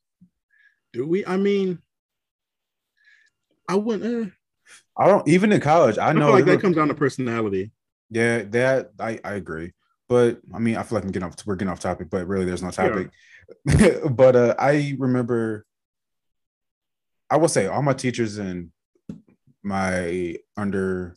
Do 0.92 1.06
we? 1.06 1.26
I 1.26 1.36
mean, 1.36 1.78
I 3.68 3.74
wouldn't. 3.74 4.28
Eh. 4.28 4.30
I 4.96 5.06
don't 5.08 5.26
even 5.28 5.52
in 5.52 5.60
college. 5.60 5.98
I, 5.98 6.08
I 6.08 6.12
know 6.12 6.30
like 6.30 6.44
that 6.46 6.60
comes 6.60 6.76
down 6.76 6.88
to 6.88 6.94
personality. 6.94 7.70
Yeah, 8.10 8.42
that 8.42 8.90
I 8.98 9.20
I 9.24 9.34
agree. 9.34 9.72
But 10.08 10.40
I 10.54 10.58
mean, 10.58 10.76
I 10.76 10.82
feel 10.82 10.96
like 10.96 11.04
I'm 11.04 11.10
getting 11.10 11.26
off. 11.26 11.34
We're 11.44 11.56
getting 11.56 11.72
off 11.72 11.80
topic, 11.80 12.08
but 12.10 12.26
really, 12.26 12.44
there's 12.44 12.62
no 12.62 12.70
topic. 12.70 13.10
Yeah. 13.64 13.98
but 14.10 14.36
uh, 14.36 14.54
I 14.58 14.94
remember, 14.98 15.66
I 17.30 17.36
will 17.36 17.48
say, 17.48 17.66
all 17.66 17.82
my 17.82 17.92
teachers 17.92 18.38
in 18.38 18.72
my 19.62 20.36
under, 20.56 21.16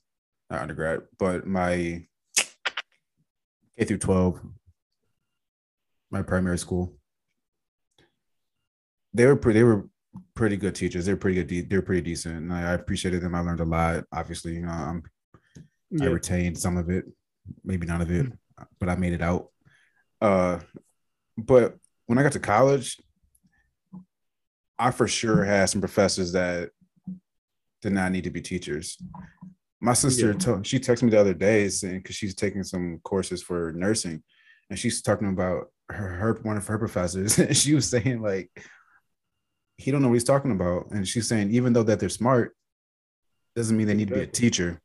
not 0.50 0.62
undergrad, 0.62 1.02
but 1.18 1.46
my 1.46 2.06
K 2.36 3.86
through 3.86 3.98
12, 4.00 4.42
my 6.12 6.22
primary 6.24 6.58
school, 6.58 6.96
they 9.14 9.26
were 9.26 9.36
pretty. 9.36 9.60
They 9.60 9.64
were 9.64 9.89
pretty 10.36 10.58
good 10.58 10.76
teachers. 10.76 11.06
They're 11.06 11.18
pretty 11.18 11.44
good. 11.44 11.70
They're 11.70 11.82
pretty 11.82 12.02
decent. 12.02 12.36
And 12.36 12.54
I, 12.54 12.74
appreciated 12.74 13.22
them. 13.22 13.36
I 13.36 13.42
learned 13.42 13.60
a 13.60 13.66
lot. 13.66 14.04
Obviously, 14.12 14.56
you 14.56 14.62
know, 14.62 14.70
I'm, 14.70 15.04
yeah. 15.92 16.06
I 16.06 16.08
retained 16.08 16.58
some 16.58 16.78
of 16.78 16.90
it, 16.90 17.06
maybe 17.64 17.88
none 17.88 18.02
of 18.02 18.12
it, 18.12 18.28
but 18.80 18.90
I 18.90 18.96
made 18.96 19.14
it 19.14 19.22
out. 19.22 19.50
Uh, 20.22 20.60
but 21.38 21.76
when 22.06 22.18
I 22.18 22.24
got 22.24 22.34
to 22.34 22.40
college, 22.40 22.98
I 24.78 24.92
for 24.92 25.08
sure 25.08 25.44
had 25.44 25.70
some 25.70 25.82
professors 25.82 26.32
that 26.34 26.70
did 27.82 27.94
not 27.94 28.12
need 28.12 28.24
to 28.26 28.30
be 28.30 28.42
teachers. 28.42 28.98
My 29.82 29.94
sister, 29.94 30.32
yeah. 30.32 30.38
told, 30.38 30.68
she 30.68 30.80
texted 30.80 31.04
me 31.04 31.12
the 31.12 31.20
other 31.20 31.34
day 31.34 31.70
saying 31.70 32.00
because 32.00 32.16
she's 32.16 32.36
taking 32.36 32.64
some 32.64 33.00
courses 33.04 33.42
for 33.42 33.74
nursing, 33.74 34.24
and 34.70 34.78
she's 34.78 35.02
talking 35.02 35.30
about 35.30 35.72
her, 35.90 36.10
her 36.10 36.40
one 36.44 36.58
of 36.58 36.68
her 36.68 36.78
professors, 36.78 37.40
and 37.40 37.56
she 37.56 37.74
was 37.74 37.90
saying 37.90 38.22
like 38.22 38.50
he 39.80 39.92
don't 39.92 40.02
know 40.02 40.10
what 40.10 40.16
he's 40.16 40.26
talking 40.26 40.52
about. 40.52 40.92
And 40.92 41.08
she's 41.08 41.28
saying, 41.28 41.52
even 41.52 41.72
though 41.72 41.84
that 41.84 42.02
they're 42.02 42.10
smart, 42.10 42.56
doesn't 43.56 43.78
mean 43.78 43.88
they 43.88 43.94
need 43.94 44.10
exactly. 44.10 44.26
to 44.26 44.32
be 44.32 44.48
a 44.48 44.50
teacher. 44.50 44.82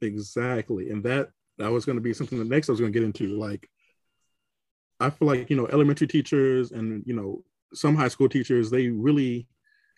Exactly. 0.00 0.90
And 0.90 1.02
that 1.04 1.30
that 1.58 1.70
was 1.70 1.84
going 1.84 1.96
to 1.96 2.02
be 2.02 2.14
something 2.14 2.38
that 2.38 2.48
next 2.48 2.68
I 2.68 2.72
was 2.72 2.80
going 2.80 2.92
to 2.92 2.98
get 2.98 3.04
into. 3.04 3.36
Like, 3.36 3.68
I 5.00 5.10
feel 5.10 5.26
like, 5.26 5.50
you 5.50 5.56
know, 5.56 5.66
elementary 5.66 6.06
teachers 6.06 6.70
and, 6.70 7.02
you 7.04 7.14
know, 7.14 7.42
some 7.74 7.96
high 7.96 8.08
school 8.08 8.28
teachers, 8.28 8.70
they 8.70 8.88
really 8.88 9.48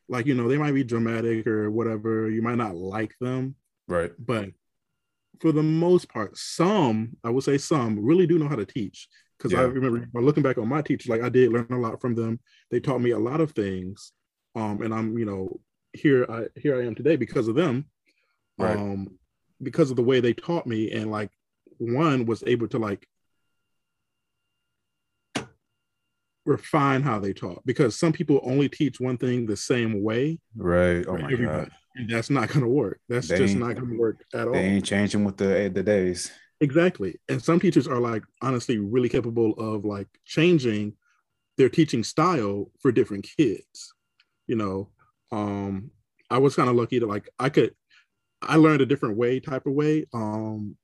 like, 0.09 0.26
you 0.26 0.35
know, 0.35 0.49
they 0.49 0.59
might 0.59 0.75
be 0.75 0.85
dramatic 0.85 1.47
or 1.47 1.71
whatever. 1.71 2.31
You 2.31 2.40
might 2.40 2.57
not 2.57 2.75
like 2.75 3.14
them. 3.21 3.54
Right. 3.87 4.12
But 4.19 4.50
for 5.40 5.52
the 5.52 5.62
most 5.62 6.09
part, 6.09 6.37
some, 6.37 7.16
I 7.23 7.28
would 7.28 7.45
say 7.45 7.59
some, 7.59 8.02
really 8.02 8.26
do 8.26 8.38
know 8.38 8.49
how 8.49 8.57
to 8.57 8.64
teach 8.64 9.09
because 9.38 9.53
yeah. 9.53 9.61
I 9.61 9.62
remember 9.62 10.09
looking 10.14 10.43
back 10.43 10.59
on 10.59 10.69
my 10.69 10.83
teachers, 10.83 11.09
like 11.09 11.23
I 11.23 11.29
did 11.29 11.53
learn 11.53 11.67
a 11.71 11.79
lot 11.79 12.00
from 12.00 12.14
them. 12.14 12.41
They 12.71 12.81
taught 12.81 13.00
me 13.00 13.11
a 13.11 13.19
lot 13.19 13.41
of 13.41 13.53
things, 13.53 14.12
um, 14.55 14.83
and 14.83 14.95
I'm 14.95 15.19
you 15.19 15.25
know 15.25 15.61
here 15.93 16.26
I 16.29 16.47
here 16.59 16.81
I 16.81 16.87
am 16.87 16.95
today 16.95 17.17
because 17.17 17.49
of 17.49 17.55
them, 17.55 17.87
right. 18.59 18.76
um, 18.76 19.19
because 19.62 19.91
of 19.91 19.97
the 19.97 20.03
way 20.03 20.21
they 20.21 20.33
taught 20.33 20.67
me, 20.67 20.91
and 20.93 21.11
like 21.11 21.31
one 21.79 22.26
was 22.26 22.43
able 22.47 22.69
to 22.69 22.79
like 22.79 23.07
refine 26.47 27.03
how 27.03 27.19
they 27.19 27.33
taught 27.33 27.64
because 27.64 27.99
some 27.99 28.12
people 28.12 28.41
only 28.43 28.69
teach 28.69 29.00
one 29.00 29.17
thing 29.17 29.47
the 29.47 29.57
same 29.57 30.03
way. 30.03 30.38
Right. 30.57 31.05
Oh 31.07 31.17
my 31.17 31.33
everybody. 31.33 31.47
god. 31.47 31.71
And 31.97 32.11
that's 32.11 32.29
not 32.29 32.49
going 32.49 32.62
to 32.62 32.69
work. 32.69 33.00
That's 33.09 33.29
they 33.29 33.38
just 33.38 33.57
not 33.57 33.76
going 33.76 33.91
to 33.91 33.99
work 33.99 34.25
at 34.35 34.49
all. 34.49 34.53
They 34.53 34.64
ain't 34.64 34.85
changing 34.85 35.25
with 35.25 35.37
the 35.37 35.71
the 35.73 35.83
days. 35.83 36.31
Exactly. 36.64 37.21
And 37.28 37.42
some 37.42 37.61
teachers 37.61 37.87
are 37.87 38.00
like 38.00 38.23
honestly 38.40 38.78
really 38.78 39.11
capable 39.11 39.52
of 39.59 39.85
like 39.85 40.09
changing 40.25 40.94
their 41.59 41.68
teaching 41.68 42.02
style 42.02 42.71
for 42.80 42.90
different 42.90 43.28
kids. 43.37 43.92
You 44.47 44.56
know, 44.56 44.88
um, 45.30 45.90
I 46.30 46.38
was 46.38 46.56
kind 46.56 46.71
of 46.71 46.75
lucky 46.75 47.00
to 47.00 47.06
like 47.06 47.28
I 47.38 47.50
could 47.50 47.75
I 48.40 48.56
learned 48.56 48.80
a 48.80 48.87
different 48.87 49.18
way 49.18 49.40
type 49.40 49.66
of 49.66 49.75
way. 49.75 50.06
Um, 50.14 50.78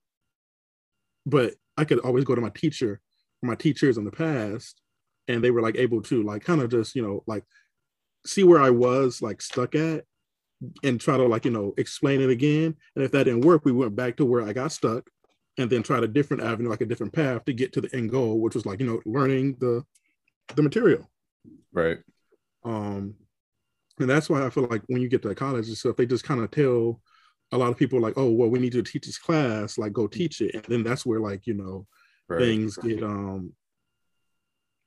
but 1.25 1.55
I 1.77 1.85
could 1.85 1.97
always 1.99 2.25
go 2.25 2.35
to 2.35 2.41
my 2.41 2.51
teacher, 2.51 3.01
my 3.41 3.55
teachers 3.55 3.97
in 3.97 4.05
the 4.05 4.11
past, 4.11 4.81
and 5.27 5.43
they 5.43 5.49
were 5.49 5.61
like 5.63 5.77
able 5.77 6.03
to 6.03 6.21
like 6.21 6.43
kind 6.43 6.61
of 6.61 6.69
just, 6.69 6.95
you 6.95 7.01
know, 7.01 7.23
like 7.25 7.43
see 8.27 8.43
where 8.43 8.61
I 8.61 8.69
was 8.69 9.19
like 9.19 9.41
stuck 9.41 9.73
at 9.73 10.05
and 10.83 11.01
try 11.01 11.17
to 11.17 11.25
like, 11.27 11.45
you 11.45 11.51
know, 11.51 11.73
explain 11.77 12.21
it 12.21 12.29
again. 12.29 12.75
And 12.95 13.03
if 13.03 13.11
that 13.13 13.23
didn't 13.23 13.41
work, 13.41 13.65
we 13.65 13.71
went 13.71 13.95
back 13.95 14.17
to 14.17 14.25
where 14.25 14.43
I 14.43 14.53
got 14.53 14.71
stuck 14.71 15.09
and 15.61 15.71
then 15.71 15.83
tried 15.83 16.03
a 16.03 16.07
different 16.07 16.43
avenue, 16.43 16.69
like 16.69 16.81
a 16.81 16.85
different 16.85 17.13
path 17.13 17.45
to 17.45 17.53
get 17.53 17.73
to 17.73 17.81
the 17.81 17.95
end 17.95 18.09
goal, 18.09 18.39
which 18.39 18.55
was 18.55 18.65
like, 18.65 18.79
you 18.79 18.85
know, 18.85 19.01
learning 19.05 19.57
the 19.59 19.83
the 20.55 20.61
material. 20.61 21.09
Right. 21.71 21.99
Um, 22.63 23.15
and 23.99 24.09
that's 24.09 24.29
why 24.29 24.45
I 24.45 24.49
feel 24.49 24.67
like 24.67 24.81
when 24.87 25.01
you 25.01 25.09
get 25.09 25.21
to 25.23 25.35
college 25.35 25.67
and 25.67 25.77
stuff, 25.77 25.95
they 25.95 26.05
just 26.05 26.23
kind 26.23 26.41
of 26.41 26.51
tell 26.51 27.01
a 27.51 27.57
lot 27.57 27.69
of 27.69 27.77
people 27.77 27.99
like, 27.99 28.13
oh, 28.17 28.29
well, 28.29 28.49
we 28.49 28.59
need 28.59 28.71
to 28.73 28.83
teach 28.83 29.05
this 29.05 29.17
class, 29.17 29.77
like 29.77 29.93
go 29.93 30.07
teach 30.07 30.41
it. 30.41 30.55
And 30.55 30.63
then 30.65 30.83
that's 30.83 31.05
where 31.05 31.19
like, 31.19 31.45
you 31.45 31.53
know, 31.53 31.87
right. 32.27 32.39
things 32.39 32.77
get 32.77 33.03
um 33.03 33.53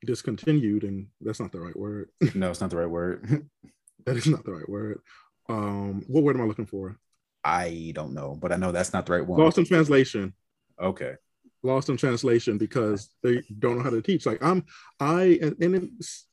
discontinued 0.04 0.85
and 0.85 1.07
that's 1.21 1.40
not 1.40 1.52
the 1.52 1.61
right 1.61 1.76
word. 1.76 2.11
no, 2.35 2.50
it's 2.50 2.61
not 2.61 2.71
the 2.71 2.76
right 2.76 2.90
word. 2.90 3.49
that 4.07 4.16
is 4.16 4.26
not 4.26 4.45
the 4.45 4.52
right 4.52 4.69
word. 4.69 5.00
Um, 5.49 6.04
what 6.09 6.25
word 6.25 6.37
am 6.37 6.43
I 6.43 6.47
looking 6.47 6.66
for? 6.66 6.99
I 7.45 7.93
don't 7.95 8.14
know, 8.14 8.37
but 8.40 8.52
I 8.52 8.57
know 8.57 8.73
that's 8.73 8.95
not 8.95 9.04
the 9.07 9.12
right 9.12 9.26
one. 9.26 9.38
Lost 9.38 9.59
in 9.59 9.66
translation. 9.66 10.35
Okay. 10.81 11.14
Lost 11.62 11.88
in 11.88 11.97
translation 11.97 12.59
because 12.59 13.09
they 13.23 13.43
don't 13.59 13.78
know 13.78 13.85
how 13.85 13.90
to 13.90 14.02
teach. 14.02 14.26
Like 14.26 14.43
I'm, 14.43 14.64
I 15.00 15.38
and, 15.40 15.57
and 15.61 15.90
it's, 15.99 16.26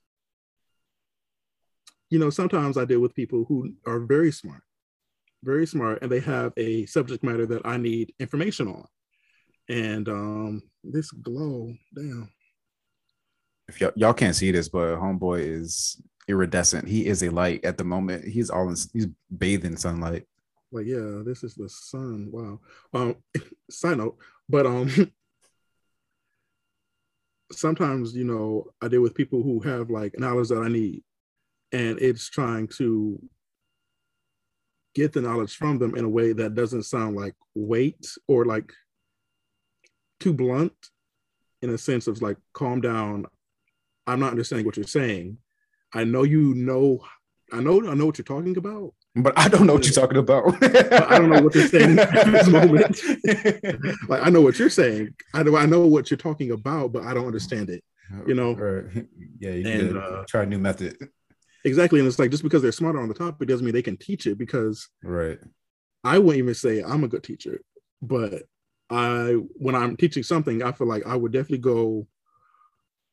you 2.09 2.19
know, 2.19 2.29
sometimes 2.29 2.77
I 2.77 2.85
deal 2.85 2.99
with 2.99 3.15
people 3.15 3.45
who 3.47 3.73
are 3.87 3.99
very 3.99 4.31
smart, 4.31 4.61
very 5.43 5.65
smart, 5.65 6.01
and 6.01 6.11
they 6.11 6.19
have 6.19 6.51
a 6.57 6.85
subject 6.85 7.23
matter 7.23 7.45
that 7.45 7.61
I 7.65 7.77
need 7.77 8.13
information 8.19 8.67
on. 8.67 8.85
And 9.69 10.09
um, 10.09 10.61
this 10.83 11.11
glow, 11.11 11.73
damn. 11.95 12.29
If 13.69 13.79
y'all, 13.79 13.93
y'all 13.95 14.13
can't 14.13 14.35
see 14.35 14.51
this, 14.51 14.67
but 14.67 14.97
homeboy 14.97 15.39
is 15.39 16.01
iridescent. 16.27 16.89
He 16.89 17.05
is 17.05 17.23
a 17.23 17.29
light 17.29 17.63
at 17.63 17.77
the 17.77 17.85
moment. 17.85 18.27
He's 18.27 18.49
all 18.49 18.67
in, 18.67 18.75
he's 18.91 19.07
bathed 19.37 19.63
in 19.63 19.77
sunlight 19.77 20.25
like 20.71 20.85
yeah 20.85 21.21
this 21.25 21.43
is 21.43 21.55
the 21.55 21.69
sun. 21.69 22.29
Wow. 22.31 22.59
Um 22.93 23.15
side 23.69 23.97
note 23.97 24.17
but 24.49 24.65
um 24.65 24.89
sometimes 27.51 28.15
you 28.15 28.23
know 28.23 28.65
i 28.81 28.87
deal 28.87 29.01
with 29.01 29.13
people 29.13 29.43
who 29.43 29.59
have 29.59 29.89
like 29.89 30.17
knowledge 30.17 30.47
that 30.49 30.61
i 30.61 30.69
need 30.69 31.03
and 31.73 31.99
it's 31.99 32.29
trying 32.29 32.65
to 32.67 33.21
get 34.93 35.13
the 35.13 35.21
knowledge 35.21 35.55
from 35.55 35.77
them 35.77 35.95
in 35.95 36.05
a 36.05 36.09
way 36.09 36.33
that 36.33 36.55
doesn't 36.55 36.83
sound 36.83 37.15
like 37.15 37.35
weight 37.55 38.05
or 38.27 38.45
like 38.45 38.71
too 40.19 40.33
blunt 40.33 40.73
in 41.61 41.69
a 41.69 41.77
sense 41.77 42.07
of 42.07 42.21
like 42.21 42.37
calm 42.53 42.81
down. 42.81 43.25
I'm 44.05 44.19
not 44.19 44.31
understanding 44.31 44.65
what 44.65 44.75
you're 44.77 44.85
saying. 44.85 45.37
I 45.93 46.03
know 46.03 46.23
you 46.23 46.53
know 46.55 47.03
i 47.53 47.59
know 47.59 47.85
i 47.89 47.93
know 47.93 48.05
what 48.05 48.17
you're 48.17 48.23
talking 48.23 48.55
about 48.57 48.93
but 49.15 49.37
I 49.37 49.49
don't 49.49 49.67
know 49.67 49.73
what 49.73 49.85
you're 49.85 49.93
talking 49.93 50.17
about. 50.17 50.63
I 50.63 51.17
don't 51.17 51.29
know 51.29 51.41
what 51.41 51.55
you're 51.55 51.67
saying 51.67 51.99
at 51.99 52.31
this 52.31 52.47
moment. 52.47 53.01
like 54.09 54.25
I 54.25 54.29
know 54.29 54.41
what 54.41 54.57
you're 54.57 54.69
saying. 54.69 55.13
I 55.33 55.43
know 55.43 55.55
I 55.57 55.65
know 55.65 55.85
what 55.85 56.09
you're 56.09 56.17
talking 56.17 56.51
about, 56.51 56.93
but 56.93 57.03
I 57.03 57.13
don't 57.13 57.25
understand 57.25 57.69
it. 57.69 57.83
You 58.27 58.33
know? 58.33 58.53
Right. 58.55 59.05
Yeah, 59.39 59.51
you 59.51 59.67
and, 59.67 59.97
uh, 59.97 60.23
try 60.27 60.43
a 60.43 60.45
new 60.45 60.59
method. 60.59 60.97
Exactly. 61.63 61.99
And 61.99 62.07
it's 62.07 62.19
like 62.19 62.31
just 62.31 62.43
because 62.43 62.61
they're 62.61 62.71
smarter 62.71 62.99
on 62.99 63.07
the 63.07 63.13
topic 63.13 63.47
doesn't 63.47 63.65
mean 63.65 63.73
they 63.73 63.81
can 63.81 63.97
teach 63.97 64.27
it 64.27 64.37
because 64.37 64.89
right. 65.03 65.39
I 66.03 66.17
wouldn't 66.17 66.39
even 66.39 66.53
say 66.53 66.81
I'm 66.81 67.03
a 67.03 67.07
good 67.07 67.23
teacher. 67.23 67.61
but 68.01 68.43
I 68.89 69.37
when 69.55 69.73
I'm 69.73 69.95
teaching 69.95 70.23
something, 70.23 70.61
I 70.61 70.73
feel 70.73 70.87
like 70.87 71.05
I 71.07 71.15
would 71.15 71.31
definitely 71.31 71.59
go 71.59 72.07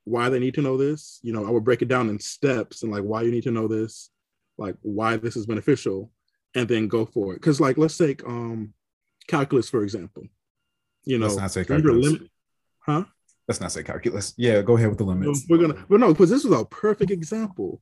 why 0.04 0.28
they 0.28 0.40
need 0.40 0.54
to 0.54 0.62
know 0.62 0.76
this. 0.76 1.20
You 1.22 1.32
know, 1.32 1.46
I 1.46 1.50
would 1.50 1.64
break 1.64 1.82
it 1.82 1.88
down 1.88 2.08
in 2.08 2.18
steps 2.18 2.82
and 2.82 2.90
like 2.90 3.04
why 3.04 3.22
you 3.22 3.30
need 3.30 3.44
to 3.44 3.52
know 3.52 3.68
this, 3.68 4.10
like 4.58 4.76
why 4.82 5.16
this 5.16 5.36
is 5.36 5.46
beneficial, 5.46 6.10
and 6.54 6.68
then 6.68 6.88
go 6.88 7.06
for 7.06 7.32
it. 7.32 7.36
Because 7.36 7.60
like 7.60 7.78
let's 7.78 7.96
take 7.96 8.24
um 8.24 8.74
calculus 9.26 9.70
for 9.70 9.82
example. 9.82 10.24
You 11.04 11.18
know, 11.18 11.26
Let's 11.26 11.38
not 11.38 11.50
say 11.52 11.64
calculus. 11.64 12.04
limit, 12.04 12.30
huh? 12.80 13.04
Let's 13.46 13.60
not 13.62 13.72
say 13.72 13.82
calculus. 13.82 14.34
Yeah, 14.36 14.60
go 14.60 14.76
ahead 14.76 14.90
with 14.90 14.98
the 14.98 15.04
limits. 15.04 15.46
We're 15.48 15.56
gonna, 15.58 15.86
but 15.88 16.00
no, 16.00 16.08
because 16.08 16.28
this 16.28 16.44
is 16.44 16.52
a 16.52 16.64
perfect 16.66 17.10
example. 17.10 17.80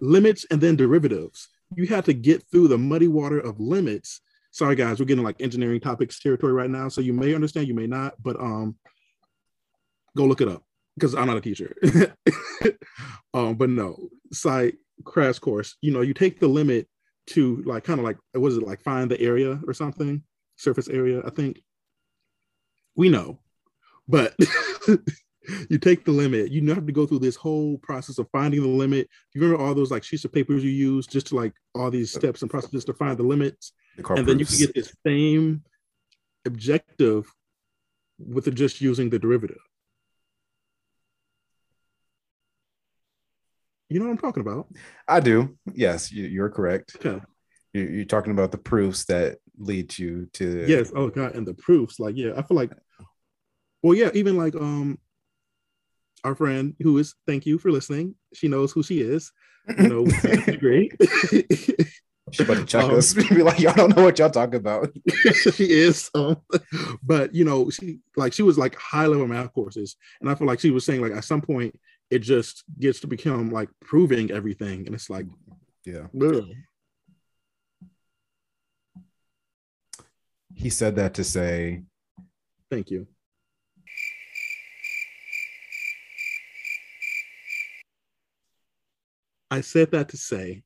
Limits 0.00 0.44
and 0.50 0.60
then 0.60 0.74
derivatives. 0.74 1.48
You 1.76 1.86
have 1.88 2.06
to 2.06 2.14
get 2.14 2.42
through 2.50 2.68
the 2.68 2.78
muddy 2.78 3.06
water 3.06 3.38
of 3.38 3.60
limits. 3.60 4.20
Sorry, 4.50 4.74
guys, 4.74 4.98
we're 4.98 5.04
getting 5.04 5.22
like 5.22 5.40
engineering 5.40 5.80
topics 5.80 6.18
territory 6.18 6.52
right 6.52 6.70
now, 6.70 6.88
so 6.88 7.00
you 7.00 7.12
may 7.12 7.34
understand, 7.34 7.68
you 7.68 7.74
may 7.74 7.86
not, 7.86 8.14
but 8.20 8.40
um, 8.40 8.76
go 10.16 10.24
look 10.24 10.40
it 10.40 10.48
up 10.48 10.64
because 10.96 11.14
I'm 11.14 11.26
not 11.26 11.36
a 11.36 11.40
teacher. 11.42 11.76
um, 13.34 13.54
but 13.54 13.68
no, 13.70 14.08
site 14.32 14.78
crash 15.04 15.38
course. 15.38 15.76
You 15.80 15.92
know, 15.92 16.00
you 16.00 16.14
take 16.14 16.40
the 16.40 16.48
limit 16.48 16.88
to 17.28 17.62
like 17.66 17.84
kind 17.84 18.00
of 18.00 18.04
like 18.04 18.16
was 18.34 18.56
it 18.56 18.62
like 18.62 18.82
find 18.82 19.10
the 19.10 19.20
area 19.20 19.60
or 19.66 19.74
something, 19.74 20.22
surface 20.56 20.88
area. 20.88 21.22
I 21.24 21.30
think 21.30 21.62
we 22.96 23.08
know, 23.08 23.38
but 24.08 24.34
you 25.68 25.78
take 25.78 26.04
the 26.04 26.12
limit. 26.12 26.50
You 26.50 26.60
don't 26.60 26.74
have 26.74 26.86
to 26.86 26.92
go 26.92 27.06
through 27.06 27.20
this 27.20 27.36
whole 27.36 27.78
process 27.78 28.18
of 28.18 28.28
finding 28.30 28.62
the 28.62 28.68
limit. 28.68 29.08
You 29.34 29.40
remember 29.40 29.62
all 29.62 29.74
those 29.74 29.90
like 29.90 30.04
sheets 30.04 30.24
of 30.24 30.32
papers 30.32 30.64
you 30.64 30.70
use 30.70 31.06
just 31.06 31.28
to 31.28 31.36
like 31.36 31.52
all 31.74 31.90
these 31.90 32.12
steps 32.12 32.42
and 32.42 32.50
processes 32.50 32.84
to 32.86 32.94
find 32.94 33.16
the 33.16 33.22
limits, 33.22 33.72
The 33.96 34.14
and 34.14 34.26
then 34.26 34.38
you 34.38 34.46
can 34.46 34.58
get 34.58 34.74
this 34.74 34.92
same 35.06 35.62
objective 36.44 37.32
with 38.18 38.52
just 38.54 38.80
using 38.80 39.10
the 39.10 39.18
derivative. 39.18 39.60
You 43.88 43.98
know 43.98 44.06
what 44.06 44.12
I'm 44.12 44.18
talking 44.18 44.40
about? 44.42 44.68
I 45.06 45.20
do. 45.20 45.56
Yes, 45.72 46.12
you, 46.12 46.26
you're 46.26 46.50
correct. 46.50 46.96
Okay. 46.96 47.22
You're, 47.72 47.90
you're 47.90 48.04
talking 48.04 48.32
about 48.32 48.52
the 48.52 48.58
proofs 48.58 49.04
that 49.06 49.38
lead 49.58 49.98
you 49.98 50.26
to. 50.34 50.64
Yes. 50.66 50.92
Oh 50.94 51.08
God. 51.08 51.34
And 51.34 51.46
the 51.46 51.54
proofs, 51.54 51.98
like, 51.98 52.16
yeah, 52.16 52.32
I 52.36 52.42
feel 52.42 52.56
like, 52.56 52.72
well, 53.82 53.94
yeah, 53.94 54.10
even 54.14 54.36
like 54.36 54.54
um, 54.54 54.98
our 56.24 56.34
friend 56.34 56.74
who 56.80 56.98
is, 56.98 57.14
thank 57.26 57.46
you 57.46 57.58
for 57.58 57.70
listening. 57.70 58.14
She 58.34 58.48
knows 58.48 58.72
who 58.72 58.82
she 58.82 59.00
is. 59.00 59.32
You 59.78 59.88
know, 59.88 60.56
great. 60.58 60.92
She's 62.30 62.40
about 62.46 62.58
to 62.58 62.64
check 62.66 62.84
Um, 62.84 62.94
us. 62.96 63.14
Be 63.28 63.42
like, 63.42 63.58
y'all 63.60 63.74
don't 63.74 63.96
know 63.96 64.02
what 64.02 64.18
y'all 64.18 64.30
talking 64.30 64.56
about. 64.56 64.90
she 65.54 65.70
is. 65.70 66.10
Um, 66.14 66.36
but 67.02 67.34
you 67.34 67.44
know, 67.44 67.70
she 67.70 68.00
like 68.16 68.32
she 68.32 68.42
was 68.42 68.58
like 68.58 68.74
high 68.76 69.06
level 69.06 69.26
math 69.26 69.52
courses, 69.52 69.96
and 70.20 70.28
I 70.30 70.34
feel 70.34 70.46
like 70.46 70.60
she 70.60 70.70
was 70.70 70.84
saying 70.84 71.00
like 71.00 71.12
at 71.12 71.24
some 71.24 71.40
point 71.40 71.78
it 72.10 72.20
just 72.20 72.64
gets 72.78 73.00
to 73.00 73.06
become 73.06 73.50
like 73.50 73.68
proving 73.80 74.30
everything, 74.30 74.86
and 74.86 74.94
it's 74.94 75.10
like, 75.10 75.26
Yeah. 75.84 76.06
ugh. 76.22 76.44
He 80.54 80.70
said 80.70 80.96
that 80.96 81.14
to 81.14 81.24
say, 81.24 81.82
thank 82.70 82.90
you. 82.90 83.06
I 89.50 89.62
said 89.62 89.90
that 89.92 90.08
to 90.10 90.16
say 90.16 90.62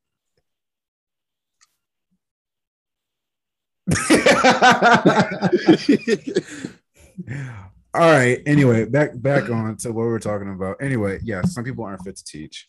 All 7.94 8.10
right. 8.10 8.40
Anyway, 8.46 8.86
back 8.86 9.10
back 9.14 9.50
on 9.50 9.76
to 9.78 9.92
what 9.92 10.04
we 10.04 10.08
were 10.08 10.18
talking 10.18 10.50
about. 10.50 10.76
Anyway, 10.80 11.20
yeah, 11.22 11.42
some 11.42 11.64
people 11.64 11.84
aren't 11.84 12.02
fit 12.02 12.16
to 12.16 12.24
teach. 12.24 12.68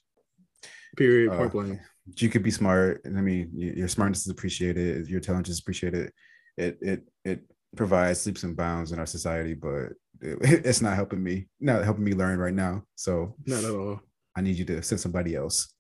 period 0.97 1.31
Uh, 1.31 1.37
point 1.37 1.51
blank. 1.51 1.79
You 2.17 2.29
could 2.29 2.43
be 2.43 2.51
smart. 2.51 3.01
and 3.05 3.17
I 3.17 3.21
mean, 3.21 3.49
your 3.53 3.87
smartness 3.87 4.21
is 4.25 4.29
appreciated. 4.29 5.07
Your 5.07 5.21
talent 5.21 5.47
is 5.47 5.59
appreciated. 5.59 6.11
It 6.57 6.77
it 6.81 7.03
it 7.23 7.43
provides 7.75 8.25
leaps 8.25 8.43
and 8.43 8.55
bounds 8.57 8.91
in 8.91 8.99
our 8.99 9.05
society, 9.05 9.53
but 9.53 9.93
it, 10.21 10.37
it's 10.65 10.81
not 10.81 10.95
helping 10.95 11.23
me. 11.23 11.47
Not 11.61 11.83
helping 11.85 12.03
me 12.03 12.13
learn 12.13 12.37
right 12.39 12.53
now. 12.53 12.83
So 12.95 13.35
Not 13.45 13.63
at 13.63 13.71
all. 13.71 14.01
I 14.35 14.41
need 14.41 14.57
you 14.57 14.65
to 14.65 14.83
send 14.83 14.99
somebody 14.99 15.35
else. 15.35 15.73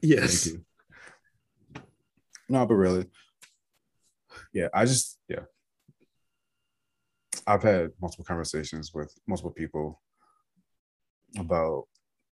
Yes. 0.00 0.44
Thank 0.44 0.56
you. 0.56 0.64
No, 2.48 2.66
but 2.66 2.74
really, 2.74 3.04
yeah, 4.52 4.68
I 4.74 4.86
just. 4.86 5.18
I've 7.46 7.62
had 7.62 7.90
multiple 8.00 8.24
conversations 8.24 8.92
with 8.94 9.14
multiple 9.26 9.50
people 9.52 10.00
about 11.38 11.84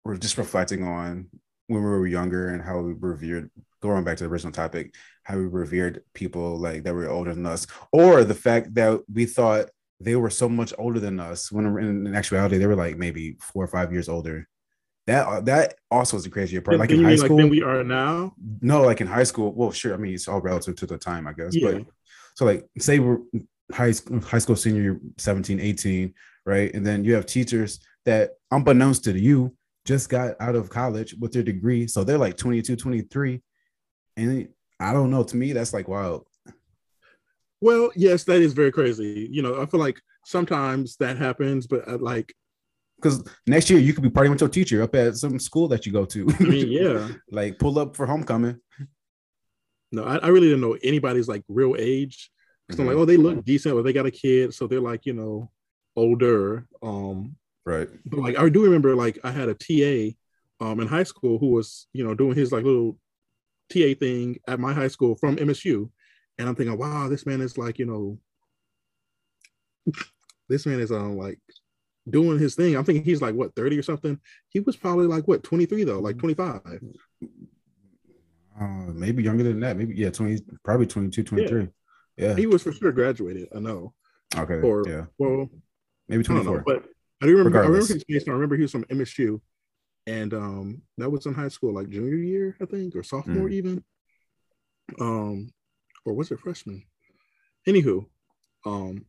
we're 0.05 0.17
just 0.17 0.39
reflecting 0.39 0.85
on 0.85 1.29
when 1.67 1.83
we 1.83 1.89
were 1.89 2.07
younger 2.07 2.49
and 2.49 2.63
how 2.63 2.81
we 2.81 2.95
revered 2.99 3.51
going 3.81 4.05
back 4.05 4.17
to 4.19 4.25
the 4.25 4.31
original 4.31 4.53
topic, 4.53 4.95
how 5.23 5.37
we 5.37 5.45
revered 5.45 6.03
people 6.15 6.59
like 6.59 6.83
that 6.85 6.95
were 6.95 7.09
older 7.09 7.35
than 7.35 7.47
us, 7.47 7.67
or 7.93 8.25
the 8.25 8.35
fact 8.35 8.75
that 8.75 9.01
we 9.13 9.25
thought 9.25 9.71
they 10.01 10.17
were 10.17 10.31
so 10.31 10.49
much 10.49 10.73
older 10.79 10.99
than 10.99 11.21
us 11.21 11.53
when 11.53 11.67
in, 11.67 12.07
in 12.07 12.15
actuality 12.15 12.59
they 12.59 12.67
were 12.67 12.77
like 12.77 12.97
maybe 12.97 13.37
four 13.41 13.63
or 13.63 13.69
five 13.69 13.93
years 13.93 14.09
older. 14.09 14.49
That 15.07 15.27
uh, 15.27 15.41
that 15.43 15.75
also 15.91 16.17
is 16.17 16.25
the 16.25 16.31
crazier 16.31 16.61
part. 16.61 16.79
Like 16.79 16.91
in 16.91 17.05
high 17.05 17.17
school, 17.17 17.37
like 17.37 17.45
than 17.45 17.51
we 17.51 17.63
are 17.63 17.83
now. 17.83 18.35
no, 18.61 18.83
like 18.83 19.01
in 19.01 19.07
high 19.07 19.25
school. 19.25 19.53
Well, 19.53 19.73
sure. 19.73 19.95
I 19.95 19.97
mean, 19.97 20.15
it's 20.15 20.29
all 20.29 20.41
relative 20.41 20.77
to 20.77 20.87
the 20.87 20.99
time, 20.99 21.27
I 21.27 21.33
guess. 21.33 21.55
Yeah. 21.55 21.73
But 21.73 21.87
so, 22.35 22.45
like, 22.45 22.69
say 22.79 22.99
we're 22.99 23.19
high 23.73 23.93
school, 23.93 24.21
high 24.21 24.39
school 24.39 24.57
senior, 24.57 24.83
you're 24.83 25.01
17, 25.19 25.61
18, 25.61 26.15
right? 26.47 26.73
And 26.75 26.87
then 26.87 27.05
you 27.05 27.15
have 27.15 27.27
teachers 27.27 27.81
that, 28.05 28.33
unbeknownst 28.51 29.05
to 29.05 29.19
you, 29.19 29.55
just 29.87 30.09
got 30.09 30.35
out 30.41 30.55
of 30.55 30.71
college 30.71 31.15
with 31.19 31.33
their 31.33 31.43
degree. 31.43 31.87
So 31.87 32.05
they're 32.05 32.19
like 32.19 32.37
22, 32.37 32.77
23. 32.77 33.41
And 34.17 34.49
I 34.79 34.93
don't 34.93 35.11
know. 35.11 35.23
To 35.23 35.37
me, 35.37 35.53
that's 35.53 35.73
like 35.73 35.89
wild. 35.89 36.27
Well, 37.61 37.91
yes, 37.95 38.25
that 38.25 38.41
is 38.41 38.53
very 38.53 38.73
crazy. 38.73 39.29
You 39.31 39.43
know, 39.43 39.61
I 39.61 39.67
feel 39.67 39.81
like 39.81 40.01
sometimes 40.25 40.97
that 40.97 41.19
happens, 41.19 41.67
but 41.67 41.87
uh, 41.87 41.99
like, 41.99 42.35
Because 42.97 43.23
next 43.47 43.69
year 43.69 43.79
you 43.79 43.93
could 43.93 44.03
be 44.03 44.11
partying 44.11 44.31
with 44.31 44.41
your 44.41 44.49
teacher 44.49 44.83
up 44.83 44.95
at 44.95 45.17
some 45.17 45.39
school 45.39 45.69
that 45.69 45.85
you 45.87 45.93
go 45.93 46.05
to. 46.07 46.27
I 46.41 46.43
mean, 46.43 46.69
yeah, 46.69 47.09
like 47.31 47.59
pull 47.59 47.79
up 47.79 47.97
for 47.97 48.07
homecoming. 48.07 48.59
no, 49.93 50.05
I, 50.05 50.17
I 50.17 50.29
really 50.29 50.49
didn't 50.49 50.63
know 50.63 50.79
anybody's 50.83 51.29
like 51.29 51.43
real 51.49 51.77
age. 51.79 52.31
Because 52.71 52.81
I'm 52.81 52.87
like, 52.87 52.97
oh, 52.97 53.05
they 53.05 53.17
look 53.17 53.45
decent, 53.45 53.75
or 53.75 53.83
they 53.83 53.93
got 53.93 54.07
a 54.07 54.11
kid, 54.11 54.55
so 54.55 54.67
they're 54.67 54.81
like, 54.81 55.07
you 55.07 55.13
know, 55.13 55.51
older. 55.97 56.67
Um, 56.83 57.37
right. 57.65 57.89
but 58.07 58.21
like 58.21 58.39
I 58.39 58.49
do 58.49 58.65
remember 58.65 58.95
like 58.95 59.19
I 59.25 59.31
had 59.31 59.49
a 59.49 59.55
TA 59.55 60.17
um 60.65 60.81
in 60.81 60.87
high 60.87 61.03
school 61.03 61.39
who 61.39 61.49
was, 61.49 61.87
you 61.93 62.05
know, 62.05 62.15
doing 62.15 62.35
his 62.35 62.53
like 62.53 62.65
little 62.65 62.99
TA 63.73 63.95
thing 63.99 64.39
at 64.47 64.61
my 64.61 64.73
high 64.73 64.89
school 64.89 65.17
from 65.17 65.37
MSU. 65.37 65.91
And 66.39 66.49
I'm 66.49 66.55
thinking, 66.55 66.79
wow, 66.79 67.09
this 67.09 67.27
man 67.27 67.41
is 67.41 67.59
like, 67.59 67.79
you 67.79 67.87
know, 67.87 68.19
this 70.49 70.67
man 70.67 70.81
is 70.81 70.93
um 70.93 71.17
like 71.17 71.39
doing 72.09 72.39
his 72.39 72.55
thing. 72.55 72.77
I'm 72.77 72.85
thinking 72.85 73.05
he's 73.05 73.23
like 73.23 73.35
what 73.35 73.55
30 73.55 73.79
or 73.79 73.83
something. 73.83 74.19
He 74.49 74.61
was 74.61 74.77
probably 74.77 75.07
like 75.07 75.27
what 75.27 75.43
23 75.43 75.85
though, 75.85 76.01
like 76.01 76.19
25. 76.19 76.61
Uh, 78.61 78.67
maybe 78.93 79.23
younger 79.23 79.45
than 79.45 79.61
that. 79.61 79.77
Maybe, 79.77 79.95
yeah, 79.95 80.11
20, 80.11 80.43
probably 80.63 80.87
22, 80.87 81.23
23. 81.23 81.61
Yeah. 81.61 81.67
He 82.37 82.47
was 82.47 82.63
for 82.63 82.73
sure 82.73 82.93
graduated, 82.93 83.49
I 83.55 83.61
know. 83.61 83.95
Okay. 84.37 84.61
Or 84.61 84.85
yeah. 84.87 85.07
well, 85.19 85.49
Maybe 86.09 86.25
I 86.25 86.35
don't 86.35 86.45
24. 86.45 86.57
know, 86.57 86.63
but 86.67 86.85
I 87.23 87.27
do 87.27 87.37
remember. 87.37 87.59
I 87.59 87.63
remember 87.63 87.79
Regardless. 87.79 87.89
his 87.89 88.05
face. 88.09 88.29
I 88.29 88.33
remember 88.33 88.57
he 88.57 88.63
was 88.63 88.73
from 88.73 88.85
MSU, 88.85 89.41
and 90.07 90.35
um, 90.35 90.83
that 90.99 91.11
was 91.11 91.27
in 91.27 91.35
high 91.35 91.49
school, 91.49 91.73
like 91.75 91.89
junior 91.89 92.17
year, 92.17 92.57
I 92.61 92.65
think, 92.65 92.97
or 92.97 93.03
sophomore 93.03 93.49
Mm. 93.49 93.53
even. 93.53 93.85
Um, 95.01 95.53
or 96.05 96.15
was 96.15 96.31
it 96.31 96.41
freshman? 96.41 96.83
Anywho, 97.69 98.07
um, 98.67 99.05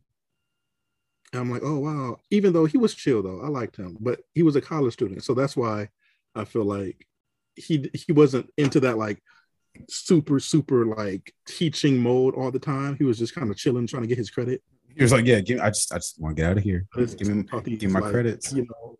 I'm 1.32 1.50
like, 1.50 1.62
oh 1.64 1.78
wow. 1.78 2.18
Even 2.30 2.52
though 2.52 2.66
he 2.66 2.76
was 2.78 2.94
chill 2.94 3.22
though, 3.22 3.40
I 3.42 3.48
liked 3.48 3.76
him, 3.76 3.96
but 4.00 4.20
he 4.34 4.42
was 4.42 4.54
a 4.56 4.60
college 4.60 4.92
student, 4.92 5.24
so 5.24 5.34
that's 5.34 5.56
why 5.56 5.88
I 6.34 6.44
feel 6.44 6.64
like 6.64 7.06
he 7.56 7.90
he 7.94 8.12
wasn't 8.12 8.50
into 8.56 8.80
that 8.80 8.98
like 8.98 9.22
super 9.88 10.40
super 10.40 10.86
like 10.86 11.32
teaching 11.46 11.98
mode 11.98 12.34
all 12.34 12.50
the 12.50 12.58
time. 12.58 12.96
He 12.96 13.04
was 13.04 13.18
just 13.18 13.34
kind 13.34 13.50
of 13.50 13.56
chilling, 13.56 13.86
trying 13.86 14.02
to 14.02 14.08
get 14.08 14.18
his 14.18 14.30
credit. 14.30 14.62
He 14.94 15.02
was 15.02 15.12
like, 15.12 15.24
"Yeah, 15.24 15.40
give, 15.40 15.60
I 15.60 15.70
just, 15.70 15.92
I 15.92 15.96
just 15.96 16.20
want 16.20 16.36
to 16.36 16.42
get 16.42 16.50
out 16.50 16.58
of 16.58 16.62
here. 16.64 16.86
Just 16.96 17.18
Give 17.18 17.28
me, 17.28 17.44
give 17.76 17.90
my 17.90 18.00
like, 18.00 18.12
credits." 18.12 18.52
you 18.52 18.62
know, 18.62 18.98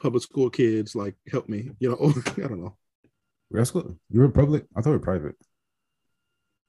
public 0.00 0.22
school 0.22 0.50
kids, 0.50 0.94
like 0.94 1.14
help 1.30 1.48
me, 1.48 1.70
you 1.80 1.90
know. 1.90 2.12
I 2.44 2.48
don't 2.48 2.60
know. 2.60 2.76
Real 3.50 3.64
school? 3.64 3.96
You 4.10 4.20
were 4.20 4.28
public? 4.28 4.66
I 4.76 4.80
thought 4.82 4.90
we 4.90 4.96
were 4.96 5.02
private. 5.02 5.34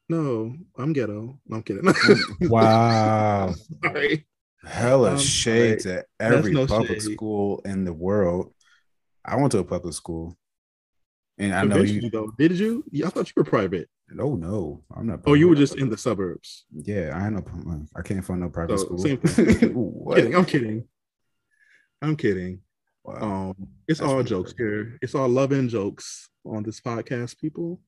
No, 0.08 0.56
I'm 0.78 0.94
ghetto. 0.94 1.38
No, 1.48 1.58
I'm 1.58 1.64
kidding. 1.64 1.84
Mm, 1.84 2.50
wow, 2.50 3.54
Sorry. 3.84 4.26
hella 4.64 5.12
I'm 5.12 5.18
shade 5.20 5.82
sorry. 5.82 5.98
to 5.98 6.06
every 6.20 6.54
no 6.54 6.66
public 6.66 7.02
shade. 7.02 7.14
school 7.14 7.62
in 7.66 7.84
the 7.84 7.94
world. 7.94 8.54
I 9.24 9.36
went 9.36 9.52
to 9.52 9.60
a 9.60 9.64
public 9.64 9.94
school, 9.94 10.36
And 11.40 11.54
I 11.56 11.64
know 11.64 11.78
you. 11.78 12.10
though, 12.10 12.32
did 12.38 12.52
you? 12.60 12.84
Yeah, 12.92 13.08
I 13.08 13.10
thought 13.12 13.28
you 13.30 13.34
were 13.38 13.44
private. 13.46 13.90
No, 14.10 14.36
no, 14.36 14.84
I'm 14.96 15.08
not. 15.08 15.22
Oh, 15.26 15.36
you 15.36 15.48
were 15.48 15.56
just 15.56 15.76
in 15.78 15.90
the 15.90 15.98
suburbs. 15.98 16.66
Yeah, 16.72 17.16
I 17.16 17.30
know. 17.30 17.44
I 17.96 18.02
can't 18.02 18.24
find 18.26 18.42
no 18.42 18.50
private 18.50 18.78
So, 18.80 18.86
school. 18.86 18.98
same. 18.98 19.18
Kidding. 20.16 20.36
I'm 20.36 20.46
kidding. 20.46 20.88
I'm 22.02 22.16
kidding. 22.18 22.60
Wow. 23.06 23.16
Um, 23.22 23.68
it's 23.88 24.00
That's 24.00 24.12
all 24.12 24.22
jokes 24.24 24.52
crazy. 24.54 24.70
here. 24.70 24.98
It's 25.02 25.16
all 25.16 25.30
love 25.30 25.52
and 25.54 25.70
jokes 25.70 26.30
on 26.46 26.64
this 26.64 26.82
podcast, 26.82 27.40
people. 27.40 27.80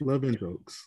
Love 0.00 0.22
and 0.24 0.38
jokes. 0.38 0.86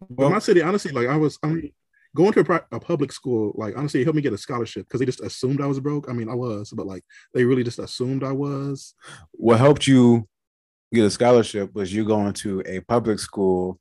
But 0.00 0.10
Well- 0.10 0.30
my 0.30 0.38
city, 0.40 0.62
honestly, 0.62 0.92
like 0.92 1.06
I 1.08 1.16
was, 1.16 1.38
I 1.42 1.48
mean, 1.48 1.72
going 2.14 2.32
to 2.32 2.40
a, 2.40 2.44
pri- 2.44 2.60
a 2.72 2.80
public 2.80 3.12
school, 3.12 3.52
like 3.54 3.76
honestly, 3.76 4.00
it 4.00 4.04
helped 4.04 4.16
me 4.16 4.22
get 4.22 4.32
a 4.32 4.38
scholarship 4.38 4.86
because 4.86 5.00
they 5.00 5.06
just 5.06 5.22
assumed 5.22 5.60
I 5.60 5.66
was 5.66 5.80
broke. 5.80 6.08
I 6.08 6.12
mean, 6.12 6.28
I 6.28 6.34
was, 6.34 6.70
but 6.70 6.86
like 6.86 7.04
they 7.34 7.44
really 7.44 7.64
just 7.64 7.78
assumed 7.78 8.22
I 8.24 8.32
was. 8.32 8.94
what 9.32 9.58
helped 9.58 9.86
you 9.86 10.28
get 10.92 11.04
a 11.04 11.10
scholarship 11.10 11.74
was 11.74 11.92
you 11.92 12.04
going 12.04 12.32
to 12.34 12.62
a 12.66 12.80
public 12.80 13.18
school, 13.18 13.80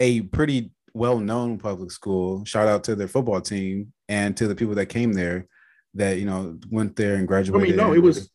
a 0.00 0.22
pretty 0.22 0.70
well-known 0.94 1.58
public 1.58 1.90
school. 1.90 2.44
Shout 2.44 2.68
out 2.68 2.84
to 2.84 2.94
their 2.94 3.08
football 3.08 3.40
team 3.40 3.92
and 4.08 4.36
to 4.36 4.48
the 4.48 4.54
people 4.54 4.74
that 4.76 4.86
came 4.86 5.12
there 5.12 5.46
that 5.94 6.18
you 6.18 6.24
know 6.24 6.58
went 6.70 6.96
there 6.96 7.16
and 7.16 7.28
graduated. 7.28 7.68
I 7.68 7.68
mean, 7.68 7.76
no, 7.76 7.94
it 7.94 8.02
was. 8.02 8.30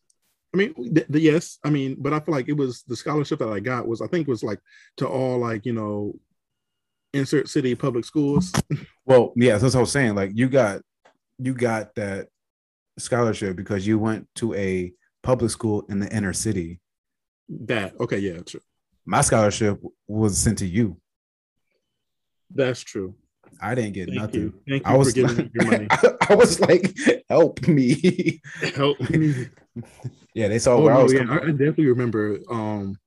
I 0.54 0.58
mean, 0.58 0.74
th- 0.76 1.08
th- 1.08 1.24
yes. 1.24 1.60
I 1.64 1.70
mean, 1.70 1.96
but 1.98 2.12
I 2.14 2.20
feel 2.20 2.36
like 2.36 2.50
it 2.50 2.58
was 2.58 2.84
the 2.84 2.96
scholarship 2.96 3.40
that 3.40 3.50
I 3.50 3.60
got 3.60 3.88
was 3.88 4.02
I 4.02 4.08
think 4.08 4.28
was 4.28 4.44
like 4.44 4.60
to 4.98 5.08
all 5.08 5.40
like 5.40 5.66
you 5.66 5.74
know, 5.74 6.14
insert 7.14 7.50
city 7.50 7.76
public 7.76 8.06
schools. 8.06 8.52
well, 9.06 9.34
yeah, 9.36 9.54
that's 9.58 9.74
what 9.74 9.76
I 9.76 9.82
was 9.82 9.92
saying. 9.92 10.16
Like 10.16 10.32
you 10.34 10.50
got 10.50 10.82
you 11.38 11.54
got 11.54 11.96
that 11.96 12.28
scholarship 12.98 13.56
because 13.56 13.86
you 13.88 13.98
went 14.00 14.28
to 14.36 14.54
a 14.54 14.94
public 15.24 15.52
school 15.52 15.86
in 15.90 16.00
the 16.00 16.14
inner 16.16 16.34
city. 16.34 16.80
That 17.50 17.94
okay, 18.00 18.18
yeah, 18.20 18.40
true. 18.40 18.62
My 19.06 19.22
scholarship 19.22 19.82
was 20.08 20.38
sent 20.38 20.60
to 20.60 20.66
you. 20.68 20.98
That's 22.54 22.82
true. 22.82 23.16
I 23.62 23.76
didn't 23.76 23.94
get 23.94 24.08
Thank 24.10 24.20
nothing. 24.22 24.42
you. 24.42 24.54
Thank 24.68 24.88
you 24.88 24.94
I 24.94 24.98
was 24.98 25.10
for 25.10 25.16
giving 25.16 25.52
your 25.54 25.66
money. 25.72 25.88
I, 25.90 26.12
I 26.30 26.36
was 26.36 26.60
like, 26.60 26.96
help 27.30 27.68
me. 27.68 28.42
Help 28.76 29.00
me. 29.10 29.48
yeah, 30.34 30.48
they 30.48 30.60
saw 30.60 30.76
Oh, 30.76 30.82
where 30.82 30.94
I 30.94 31.04
was 31.04 31.14
yeah, 31.14 31.26
I, 31.30 31.36
I 31.36 31.52
definitely 31.52 31.88
remember 31.88 32.40
um 32.50 32.98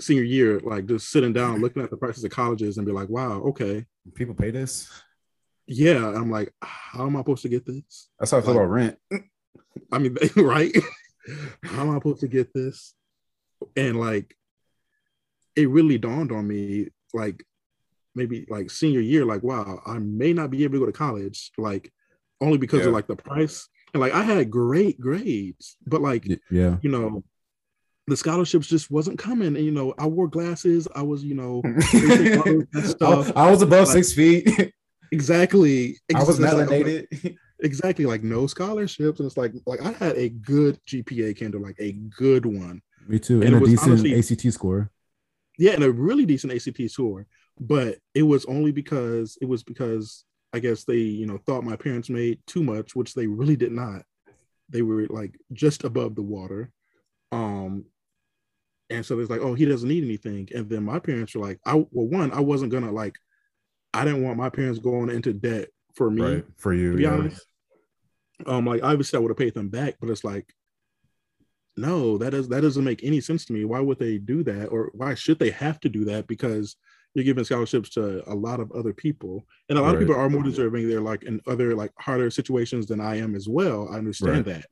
senior 0.00 0.22
year, 0.22 0.60
like 0.60 0.86
just 0.86 1.10
sitting 1.10 1.32
down, 1.32 1.54
mm-hmm. 1.54 1.62
looking 1.62 1.82
at 1.82 1.90
the 1.90 1.96
prices 1.96 2.24
of 2.24 2.30
colleges 2.30 2.76
and 2.76 2.86
be 2.86 2.92
like, 2.92 3.08
wow, 3.08 3.40
okay. 3.42 3.84
People 4.14 4.34
pay 4.34 4.50
this. 4.50 4.90
Yeah. 5.66 6.06
I'm 6.06 6.30
like, 6.30 6.52
how 6.62 7.06
am 7.06 7.16
I 7.16 7.20
supposed 7.20 7.42
to 7.42 7.48
get 7.48 7.66
this? 7.66 8.08
That's 8.18 8.30
how 8.30 8.38
I 8.38 8.40
feel 8.40 8.50
Like- 8.54 8.56
about 8.56 8.70
rent. 8.70 8.98
I 9.92 9.98
mean, 9.98 10.16
right? 10.36 10.74
how 11.64 11.82
am 11.82 11.90
I 11.90 11.94
supposed 11.94 12.20
to 12.20 12.28
get 12.28 12.52
this? 12.54 12.94
And 13.76 13.98
like 13.98 14.34
it 15.56 15.68
really 15.68 15.98
dawned 15.98 16.32
on 16.32 16.46
me, 16.46 16.88
like 17.14 17.42
maybe 18.14 18.46
like 18.48 18.70
senior 18.70 19.00
year, 19.00 19.24
like, 19.24 19.42
wow, 19.42 19.80
I 19.86 19.98
may 19.98 20.32
not 20.32 20.50
be 20.50 20.64
able 20.64 20.74
to 20.74 20.80
go 20.80 20.86
to 20.86 20.92
college, 20.92 21.50
like 21.58 21.92
only 22.40 22.58
because 22.58 22.80
Yeah. 22.80 22.88
of 22.88 22.92
like 22.92 23.06
the 23.06 23.16
price. 23.16 23.68
And 23.94 24.00
like 24.00 24.12
I 24.12 24.22
had 24.22 24.50
great 24.50 25.00
grades, 25.00 25.76
but 25.86 26.02
like 26.02 26.26
Yeah. 26.50 26.76
you 26.82 26.90
know, 26.90 27.24
the 28.08 28.16
scholarships 28.16 28.66
just 28.66 28.90
wasn't 28.90 29.18
coming. 29.18 29.48
And 29.56 29.64
you 29.64 29.70
know, 29.72 29.94
I 29.98 30.06
wore 30.06 30.28
glasses. 30.28 30.86
I 30.94 31.02
was, 31.02 31.24
you 31.24 31.34
know, 31.34 31.60
I. 31.64 33.32
I 33.36 33.50
was 33.50 33.62
above 33.62 33.88
Like, 33.88 33.92
six 34.04 34.12
feet. 34.12 34.72
exactly. 35.12 35.98
I 36.14 36.22
was 36.22 36.38
It's 36.38 36.52
like- 36.52 36.68
melanated. 36.68 37.36
exactly 37.60 38.06
like 38.06 38.22
no 38.22 38.46
scholarships. 38.46 39.18
And 39.20 39.26
it's 39.26 39.36
like, 39.36 39.52
like 39.66 39.80
I 39.82 39.92
had 39.92 40.16
a 40.16 40.28
good 40.28 40.78
GPA, 40.86 41.36
Kendall, 41.36 41.62
like 41.62 41.76
a 41.78 41.92
good 41.92 42.46
one. 42.46 42.82
Me 43.08 43.18
too. 43.18 43.42
and 43.42 43.54
And 43.54 43.62
a 43.62 43.66
decent 43.66 43.90
honestly- 44.02 44.18
ACT 44.18 44.52
score. 44.52 44.90
Yeah, 45.58 45.72
and 45.72 45.84
a 45.84 45.90
really 45.90 46.26
decent 46.26 46.52
ACT 46.52 46.90
score. 46.90 47.26
But 47.58 47.96
it 48.14 48.22
was 48.22 48.44
only 48.44 48.72
because 48.72 49.38
it 49.40 49.46
was 49.48 49.62
because 49.62 50.24
I 50.52 50.58
guess 50.58 50.84
they, 50.84 50.98
you 50.98 51.26
know, 51.26 51.38
thought 51.46 51.64
my 51.64 51.76
parents 51.76 52.10
made 52.10 52.40
too 52.46 52.62
much, 52.62 52.94
which 52.94 53.14
they 53.14 53.26
really 53.26 53.56
did 53.56 53.72
not. 53.72 54.02
They 54.68 54.82
were 54.82 55.06
like 55.08 55.38
just 55.52 55.84
above 55.84 56.14
the 56.14 56.22
water. 56.22 56.70
Um, 57.32 57.86
and 58.90 59.04
so 59.04 59.18
it's 59.18 59.30
like, 59.30 59.40
oh, 59.40 59.54
he 59.54 59.64
doesn't 59.64 59.88
need 59.88 60.04
anything. 60.04 60.48
And 60.54 60.68
then 60.68 60.84
my 60.84 60.98
parents 60.98 61.34
were 61.34 61.46
like, 61.46 61.58
I 61.66 61.74
well, 61.74 62.06
one, 62.06 62.32
I 62.32 62.40
wasn't 62.40 62.72
gonna 62.72 62.92
like, 62.92 63.16
I 63.92 64.04
didn't 64.04 64.22
want 64.22 64.36
my 64.38 64.50
parents 64.50 64.78
going 64.78 65.10
into 65.10 65.32
debt 65.32 65.68
for 65.94 66.10
me 66.10 66.22
Right. 66.22 66.44
For 66.56 66.72
you. 66.72 66.92
to 66.92 66.96
be 66.96 67.02
yeah. 67.04 67.12
honest. 67.12 67.46
Um, 68.46 68.66
like 68.66 68.82
obviously 68.82 69.16
I 69.16 69.20
would 69.20 69.30
have 69.30 69.38
paid 69.38 69.54
them 69.54 69.70
back, 69.70 69.96
but 70.00 70.10
it's 70.10 70.24
like, 70.24 70.52
no, 71.76 72.16
that 72.18 72.30
does 72.30 72.48
that 72.48 72.62
doesn't 72.62 72.84
make 72.84 73.04
any 73.04 73.20
sense 73.20 73.44
to 73.46 73.52
me. 73.52 73.64
Why 73.64 73.80
would 73.80 73.98
they 73.98 74.18
do 74.18 74.42
that, 74.44 74.66
or 74.66 74.90
why 74.94 75.14
should 75.14 75.38
they 75.38 75.50
have 75.50 75.78
to 75.80 75.88
do 75.88 76.04
that? 76.06 76.26
Because 76.26 76.76
you're 77.14 77.24
giving 77.24 77.44
scholarships 77.44 77.90
to 77.90 78.22
a 78.30 78.34
lot 78.34 78.60
of 78.60 78.72
other 78.72 78.92
people, 78.92 79.46
and 79.68 79.78
a 79.78 79.82
lot 79.82 79.94
of 79.94 80.00
people 80.00 80.16
are 80.16 80.28
more 80.30 80.42
deserving. 80.42 80.88
They're 80.88 81.00
like 81.00 81.24
in 81.24 81.40
other 81.46 81.74
like 81.74 81.92
harder 81.98 82.30
situations 82.30 82.86
than 82.86 83.00
I 83.00 83.16
am 83.16 83.34
as 83.34 83.48
well. 83.48 83.88
I 83.90 83.96
understand 83.96 84.46
that, 84.46 84.64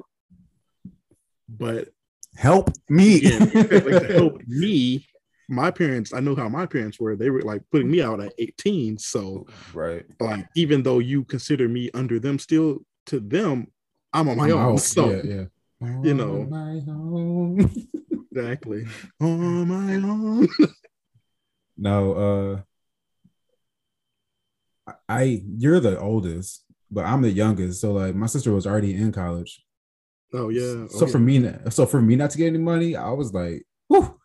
but 1.48 1.88
Help 2.36 2.70
me. 2.88 3.18
again, 3.24 3.50
like 3.84 4.10
help 4.10 4.40
me, 4.46 5.06
my 5.48 5.70
parents. 5.70 6.12
I 6.12 6.20
know 6.20 6.34
how 6.34 6.48
my 6.48 6.66
parents 6.66 6.98
were. 6.98 7.16
They 7.16 7.30
were 7.30 7.42
like 7.42 7.62
putting 7.70 7.90
me 7.90 8.02
out 8.02 8.20
at 8.20 8.32
18, 8.38 8.98
so 8.98 9.46
right. 9.72 10.04
like 10.20 10.46
even 10.56 10.82
though 10.82 10.98
you 10.98 11.24
consider 11.24 11.68
me 11.68 11.90
under 11.94 12.18
them 12.18 12.38
still 12.38 12.78
to 13.06 13.20
them 13.20 13.66
i'm 14.12 14.28
on 14.28 14.36
my 14.36 14.44
I'm 14.46 14.52
own 14.52 14.72
out. 14.74 14.80
so 14.80 15.10
yeah, 15.10 15.44
yeah. 15.80 16.02
you 16.02 16.14
know. 16.14 16.44
My 16.44 16.80
own. 16.88 17.70
exactly 18.32 18.86
on 19.20 19.68
my 19.68 19.94
own 19.96 20.48
no, 21.76 22.12
uh 24.86 24.92
I- 25.08 25.20
I 25.22 25.42
you're 25.58 25.80
the 25.80 25.98
oldest, 25.98 26.64
but 26.90 27.04
I'm 27.04 27.22
the 27.22 27.30
youngest. 27.30 27.80
So 27.80 27.92
like 27.92 28.14
my 28.14 28.26
sister 28.26 28.52
was 28.52 28.66
already 28.66 28.94
in 28.94 29.12
college. 29.12 29.63
Oh 30.32 30.48
yeah 30.48 30.62
oh, 30.62 30.88
So 30.88 31.04
oh, 31.04 31.08
for 31.08 31.18
yeah. 31.18 31.40
me, 31.40 31.70
so 31.70 31.86
for 31.86 32.00
me 32.02 32.16
not 32.16 32.30
to 32.30 32.38
get 32.38 32.48
any 32.48 32.58
money, 32.58 32.96
I 32.96 33.10
was 33.10 33.32
like, 33.32 33.64
whew, 33.88 34.18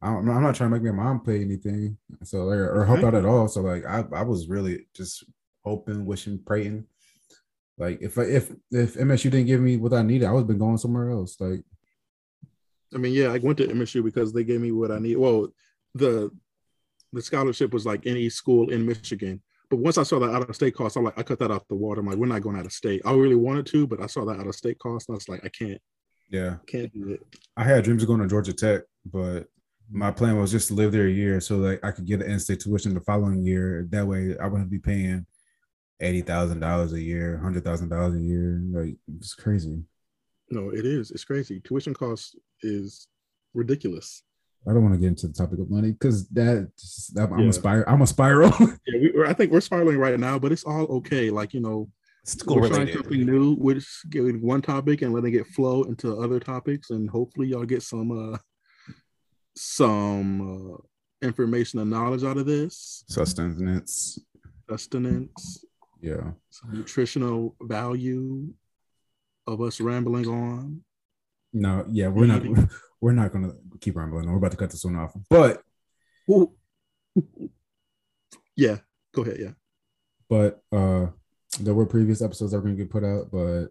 I'm 0.00 0.28
I'm 0.30 0.42
not 0.42 0.54
trying 0.54 0.70
to 0.70 0.78
make 0.78 0.82
my 0.94 1.04
mom 1.04 1.20
pay 1.20 1.40
anything, 1.40 1.98
so 2.22 2.44
like, 2.44 2.58
or 2.58 2.84
help 2.84 2.98
Okay. 2.98 3.06
out 3.08 3.14
at 3.14 3.24
all. 3.26 3.48
So 3.48 3.62
like, 3.62 3.84
I 3.84 4.04
I 4.12 4.22
was 4.22 4.48
really 4.48 4.86
just 4.94 5.24
hoping, 5.64 6.06
wishing, 6.06 6.38
praying. 6.44 6.86
Like 7.78 8.00
if 8.00 8.18
I, 8.18 8.22
if 8.22 8.52
if 8.70 8.94
MSU 8.94 9.30
didn't 9.30 9.46
give 9.46 9.60
me 9.60 9.76
what 9.76 9.92
I 9.92 10.02
needed, 10.02 10.26
I 10.26 10.32
would 10.32 10.40
have 10.40 10.46
been 10.48 10.58
going 10.58 10.78
somewhere 10.78 11.10
else. 11.10 11.36
Like 11.40 11.62
i 12.94 12.98
mean 12.98 13.12
yeah 13.12 13.32
i 13.32 13.38
went 13.38 13.58
to 13.58 13.66
msu 13.66 14.02
because 14.04 14.32
they 14.32 14.44
gave 14.44 14.60
me 14.60 14.70
what 14.70 14.92
i 14.92 14.98
need 14.98 15.16
well 15.16 15.48
the 15.96 16.30
the 17.12 17.20
scholarship 17.20 17.72
was 17.72 17.84
like 17.84 18.06
any 18.06 18.28
school 18.30 18.70
in 18.70 18.86
michigan 18.86 19.42
but 19.70 19.78
once 19.78 19.98
i 19.98 20.02
saw 20.02 20.18
that 20.18 20.34
out 20.34 20.48
of 20.48 20.54
state 20.54 20.74
cost 20.74 20.96
i'm 20.96 21.04
like 21.04 21.18
i 21.18 21.22
cut 21.22 21.38
that 21.38 21.50
out 21.50 21.66
the 21.68 21.74
water. 21.74 22.00
I'm 22.00 22.06
like 22.06 22.16
we're 22.16 22.26
not 22.26 22.42
going 22.42 22.56
out 22.56 22.66
of 22.66 22.72
state. 22.72 23.02
I 23.04 23.12
really 23.12 23.34
wanted 23.34 23.66
to 23.66 23.86
but 23.86 24.00
i 24.00 24.06
saw 24.06 24.24
that 24.24 24.38
out 24.40 24.46
of 24.46 24.54
state 24.54 24.78
cost. 24.78 25.08
And 25.08 25.14
i 25.14 25.16
was 25.16 25.28
like 25.28 25.44
i 25.44 25.48
can't 25.48 25.80
yeah, 26.28 26.56
can't 26.66 26.92
do 26.92 27.10
it. 27.10 27.20
I 27.56 27.64
had 27.64 27.84
dreams 27.84 28.02
of 28.02 28.08
going 28.08 28.20
to 28.20 28.28
Georgia 28.28 28.52
Tech, 28.52 28.82
but 29.04 29.42
mm-hmm. 29.42 29.98
my 29.98 30.10
plan 30.10 30.38
was 30.38 30.50
just 30.50 30.68
to 30.68 30.74
live 30.74 30.92
there 30.92 31.06
a 31.06 31.10
year 31.10 31.40
so 31.40 31.60
that 31.60 31.84
I 31.84 31.92
could 31.92 32.06
get 32.06 32.20
an 32.20 32.30
in-state 32.30 32.60
tuition 32.60 32.94
the 32.94 33.00
following 33.00 33.44
year. 33.44 33.86
That 33.90 34.06
way, 34.06 34.36
I 34.40 34.48
wouldn't 34.48 34.70
be 34.70 34.78
paying 34.78 35.26
eighty 36.00 36.22
thousand 36.22 36.60
dollars 36.60 36.92
a 36.92 37.00
year, 37.00 37.38
hundred 37.38 37.64
thousand 37.64 37.90
dollars 37.90 38.16
a 38.16 38.22
year. 38.22 38.60
Like 38.72 38.96
it's 39.16 39.34
crazy. 39.34 39.82
no 40.50 40.70
it 40.70 40.84
is. 40.84 41.10
It's 41.10 41.24
crazy. 41.24 41.60
Tuition 41.60 41.94
cost 41.94 42.36
is 42.62 43.08
ridiculous 43.54 44.22
I 44.68 44.72
don't 44.72 44.82
want 44.82 44.94
to 44.94 45.00
get 45.00 45.08
into 45.08 45.28
the 45.28 45.32
topic 45.32 45.58
of 45.60 45.70
money 45.70 45.92
because 45.92 46.28
that 46.30 46.70
just, 46.78 47.16
I'm, 47.18 47.32
I'm 47.32 47.40
Yeah. 47.40 47.48
a 47.48 47.52
spiral. 47.52 47.84
I'm 47.86 48.02
a 48.02 48.06
spiral. 48.06 48.52
yeah 48.86 48.98
we, 49.00 49.24
i 49.26 49.32
think 49.32 49.52
we're 49.52 49.60
spiraling 49.60 49.96
right 49.98 50.18
now 50.18 50.38
but 50.38 50.50
it's 50.52 50.64
all 50.64 50.86
okay 50.98 51.30
like 51.30 51.54
you 51.54 51.60
know 51.60 51.88
School 52.24 52.60
we're 52.60 52.68
trying 52.68 52.92
something 52.92 53.24
new. 53.24 53.54
We're 53.56 53.76
just 53.76 54.10
getting 54.10 54.42
one 54.42 54.60
topic 54.60 55.02
and 55.02 55.14
letting 55.14 55.34
it 55.34 55.46
flow 55.46 55.84
into 55.84 56.20
other 56.20 56.40
topics, 56.40 56.90
and 56.90 57.08
hopefully 57.08 57.46
y'all 57.46 57.64
get 57.64 57.84
some 57.84 58.10
uh 58.10 58.36
some 59.54 60.74
uh, 60.74 60.76
information 61.22 61.78
and 61.78 61.88
knowledge 61.90 62.24
out 62.24 62.36
of 62.36 62.46
this, 62.46 63.04
Sustenance. 63.08 64.18
sustenance, 64.68 65.64
Yeah. 66.00 66.32
some 66.50 66.72
nutritional 66.74 67.54
value 67.62 68.52
of 69.46 69.60
us 69.60 69.80
rambling 69.80 70.26
on. 70.26 70.82
No. 71.52 71.84
Yeah. 71.88 72.08
We're 72.08 72.26
not. 72.26 72.42
We're 73.00 73.12
not 73.12 73.32
gonna 73.32 73.52
keep 73.80 73.96
rambling. 73.96 74.30
We're 74.30 74.38
about 74.38 74.52
to 74.52 74.56
cut 74.56 74.70
this 74.70 74.84
one 74.84 74.96
off. 74.96 75.14
But 75.28 75.62
Ooh. 76.30 76.52
yeah, 78.56 78.78
go 79.14 79.22
ahead. 79.22 79.36
Yeah, 79.38 79.52
but 80.28 80.62
uh, 80.72 81.06
there 81.60 81.74
were 81.74 81.86
previous 81.86 82.22
episodes 82.22 82.52
that 82.52 82.58
were 82.58 82.64
gonna 82.64 82.76
get 82.76 82.90
put 82.90 83.04
out, 83.04 83.30
but 83.30 83.66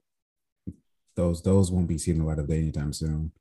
those 1.15 1.41
those 1.41 1.71
won't 1.71 1.87
be 1.87 1.97
seen 1.97 2.21
a 2.21 2.25
light 2.25 2.39
of 2.39 2.47
day 2.47 2.59
anytime 2.59 2.93
soon. 2.93 3.31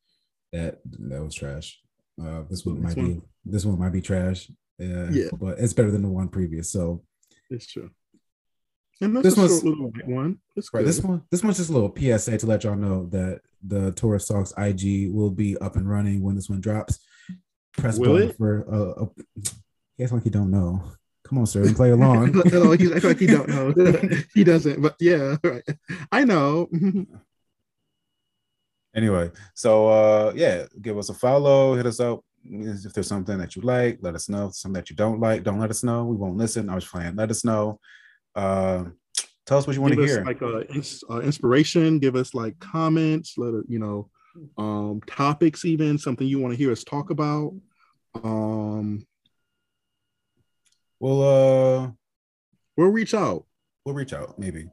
That 0.53 0.81
that 0.85 1.23
was 1.23 1.35
trash. 1.35 1.81
Uh, 2.21 2.43
this 2.49 2.65
one 2.65 2.83
might 2.83 2.95
be 2.95 3.21
this 3.45 3.65
one 3.65 3.79
might 3.79 3.93
be 3.93 4.01
trash. 4.01 4.51
Uh, 4.81 5.09
Yeah. 5.11 5.29
but 5.39 5.59
it's 5.59 5.73
better 5.73 5.91
than 5.91 6.03
the 6.03 6.09
one 6.09 6.29
previous. 6.29 6.71
So 6.71 7.05
it's 7.51 7.67
true. 7.67 7.91
And 9.05 9.17
This 9.23 9.37
was- 9.37 9.63
little 9.65 9.91
white 9.91 10.09
one. 10.09 10.39
Right. 10.73 10.85
This 10.85 11.01
one, 11.03 11.23
this 11.31 11.43
one's 11.43 11.57
just 11.59 11.71
a 11.71 11.73
little 11.73 11.95
PSA 11.97 12.39
to 12.39 12.47
let 12.47 12.65
y'all 12.65 12.77
know 12.77 13.07
that 13.07 13.41
the 13.63 13.93
Taurus 13.93 14.27
Talks 14.27 14.53
IG 14.57 15.11
will 15.13 15.31
be 15.31 15.57
up 15.59 15.77
and 15.77 15.89
running 15.89 16.23
when 16.23 16.35
this 16.37 16.49
one 16.49 16.61
drops. 16.61 16.99
Press 17.77 17.99
Will 17.99 18.13
button 18.13 18.29
it? 18.31 18.37
for 18.37 18.65
uh, 18.73 19.03
uh 19.05 19.07
he 19.97 20.05
acts 20.05 20.13
like 20.13 20.25
you 20.25 20.31
don't 20.31 20.51
know. 20.51 20.83
Come 21.25 21.39
on, 21.39 21.47
sir, 21.47 21.63
and 21.63 21.75
play 21.75 21.91
along. 21.99 22.33
no, 22.53 22.73
he's 22.73 22.93
acting 22.93 23.09
like 23.11 23.19
he 23.19 23.27
don't 23.27 23.49
know. 23.49 23.73
he 24.35 24.45
doesn't, 24.45 24.81
but 24.81 24.95
yeah, 25.01 25.37
right. 25.45 25.63
I 26.13 26.25
know. 26.25 26.69
anyway, 28.95 29.31
so 29.55 29.89
uh 29.89 30.33
yeah, 30.37 30.67
give 30.81 30.99
us 30.99 31.09
a 31.09 31.15
follow, 31.15 31.75
hit 31.75 31.87
us 31.87 32.01
up. 32.01 32.21
If 32.45 32.93
there's 32.93 33.09
something 33.09 33.39
that 33.39 33.57
you 33.57 33.63
like, 33.63 33.99
let 34.03 34.15
us 34.15 34.29
know. 34.29 34.51
Something 34.51 34.75
that 34.81 34.91
you 34.91 34.97
don't 34.97 35.19
like, 35.19 35.43
don't 35.45 35.59
let 35.59 35.71
us 35.71 35.83
know. 35.83 36.05
We 36.05 36.17
won't 36.17 36.37
listen. 36.37 36.69
I 36.69 36.75
was 36.75 36.85
playing. 36.87 37.17
Let 37.17 37.31
us 37.31 37.43
know. 37.45 37.81
Uh, 38.35 38.85
tell 39.47 39.59
us 39.59 39.67
what 39.67 39.75
you 39.77 39.83
want 39.83 39.95
give 39.95 40.05
to 40.05 40.11
hear. 40.11 40.25
like 40.25 40.43
uh, 40.43 40.61
ins- 40.65 41.05
uh, 41.11 41.21
inspiration. 41.21 41.99
Give 41.99 42.17
us 42.17 42.35
like 42.35 42.59
comments. 42.59 43.35
Let 43.39 43.55
it, 43.55 43.65
you 43.69 43.79
know, 43.79 44.11
um, 44.59 45.01
topics, 45.07 45.65
even 45.65 45.99
something 45.99 46.27
you 46.27 46.39
want 46.41 46.53
to 46.53 46.59
hear 46.59 46.73
us 46.73 46.85
talk 46.85 47.11
about. 47.11 47.55
Um, 48.23 49.07
we'll 51.01 51.23
uh 51.23 51.91
we'll 52.77 52.89
reach 52.89 53.15
out. 53.15 53.45
we'll 53.85 53.95
reach 53.95 54.13
out 54.13 54.39
maybe. 54.39 54.69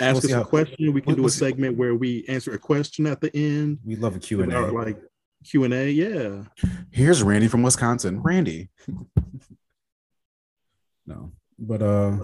Ask 0.00 0.22
We'll 0.22 0.36
us 0.36 0.42
a 0.46 0.48
question. 0.48 0.92
We 0.92 1.00
can 1.00 1.08
we'll- 1.08 1.16
do 1.16 1.22
we'll 1.22 1.28
a 1.28 1.32
see- 1.32 1.38
segment 1.40 1.76
where 1.76 1.94
we 1.94 2.24
answer 2.28 2.52
a 2.54 2.58
question 2.58 3.06
at 3.06 3.20
the 3.20 3.34
end. 3.36 3.78
We 3.84 3.96
love 3.96 4.14
a 4.16 4.18
Q 4.20 4.42
and 4.42 4.52
A. 4.52 4.70
like 4.70 4.98
Q 5.44 5.64
and 5.64 5.74
A. 5.74 5.90
Yeah. 5.90 6.44
Here's 6.90 7.22
Randy 7.22 7.48
from 7.48 7.62
Wisconsin. 7.62 8.20
Randy. 8.22 8.68
no, 11.06 11.32
but 11.58 11.82
uh, 11.82 12.18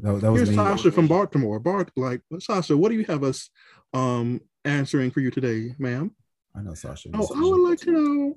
that, 0.00 0.20
that 0.20 0.32
was 0.32 0.40
Here's 0.40 0.50
me. 0.50 0.56
Sasha 0.56 0.92
from 0.92 1.06
Baltimore. 1.06 1.58
Bart, 1.58 1.90
like 1.96 2.20
Sasha, 2.40 2.76
what 2.76 2.90
do 2.90 2.96
you 2.96 3.04
have 3.04 3.22
us 3.24 3.50
um 3.94 4.40
answering 4.64 5.10
for 5.10 5.20
you 5.20 5.30
today, 5.30 5.74
ma'am? 5.78 6.14
I 6.54 6.62
know 6.62 6.74
Sasha. 6.74 7.10
Oh, 7.14 7.28
I 7.34 7.40
would 7.40 7.68
like 7.68 7.80
to 7.80 7.90
know 7.92 8.34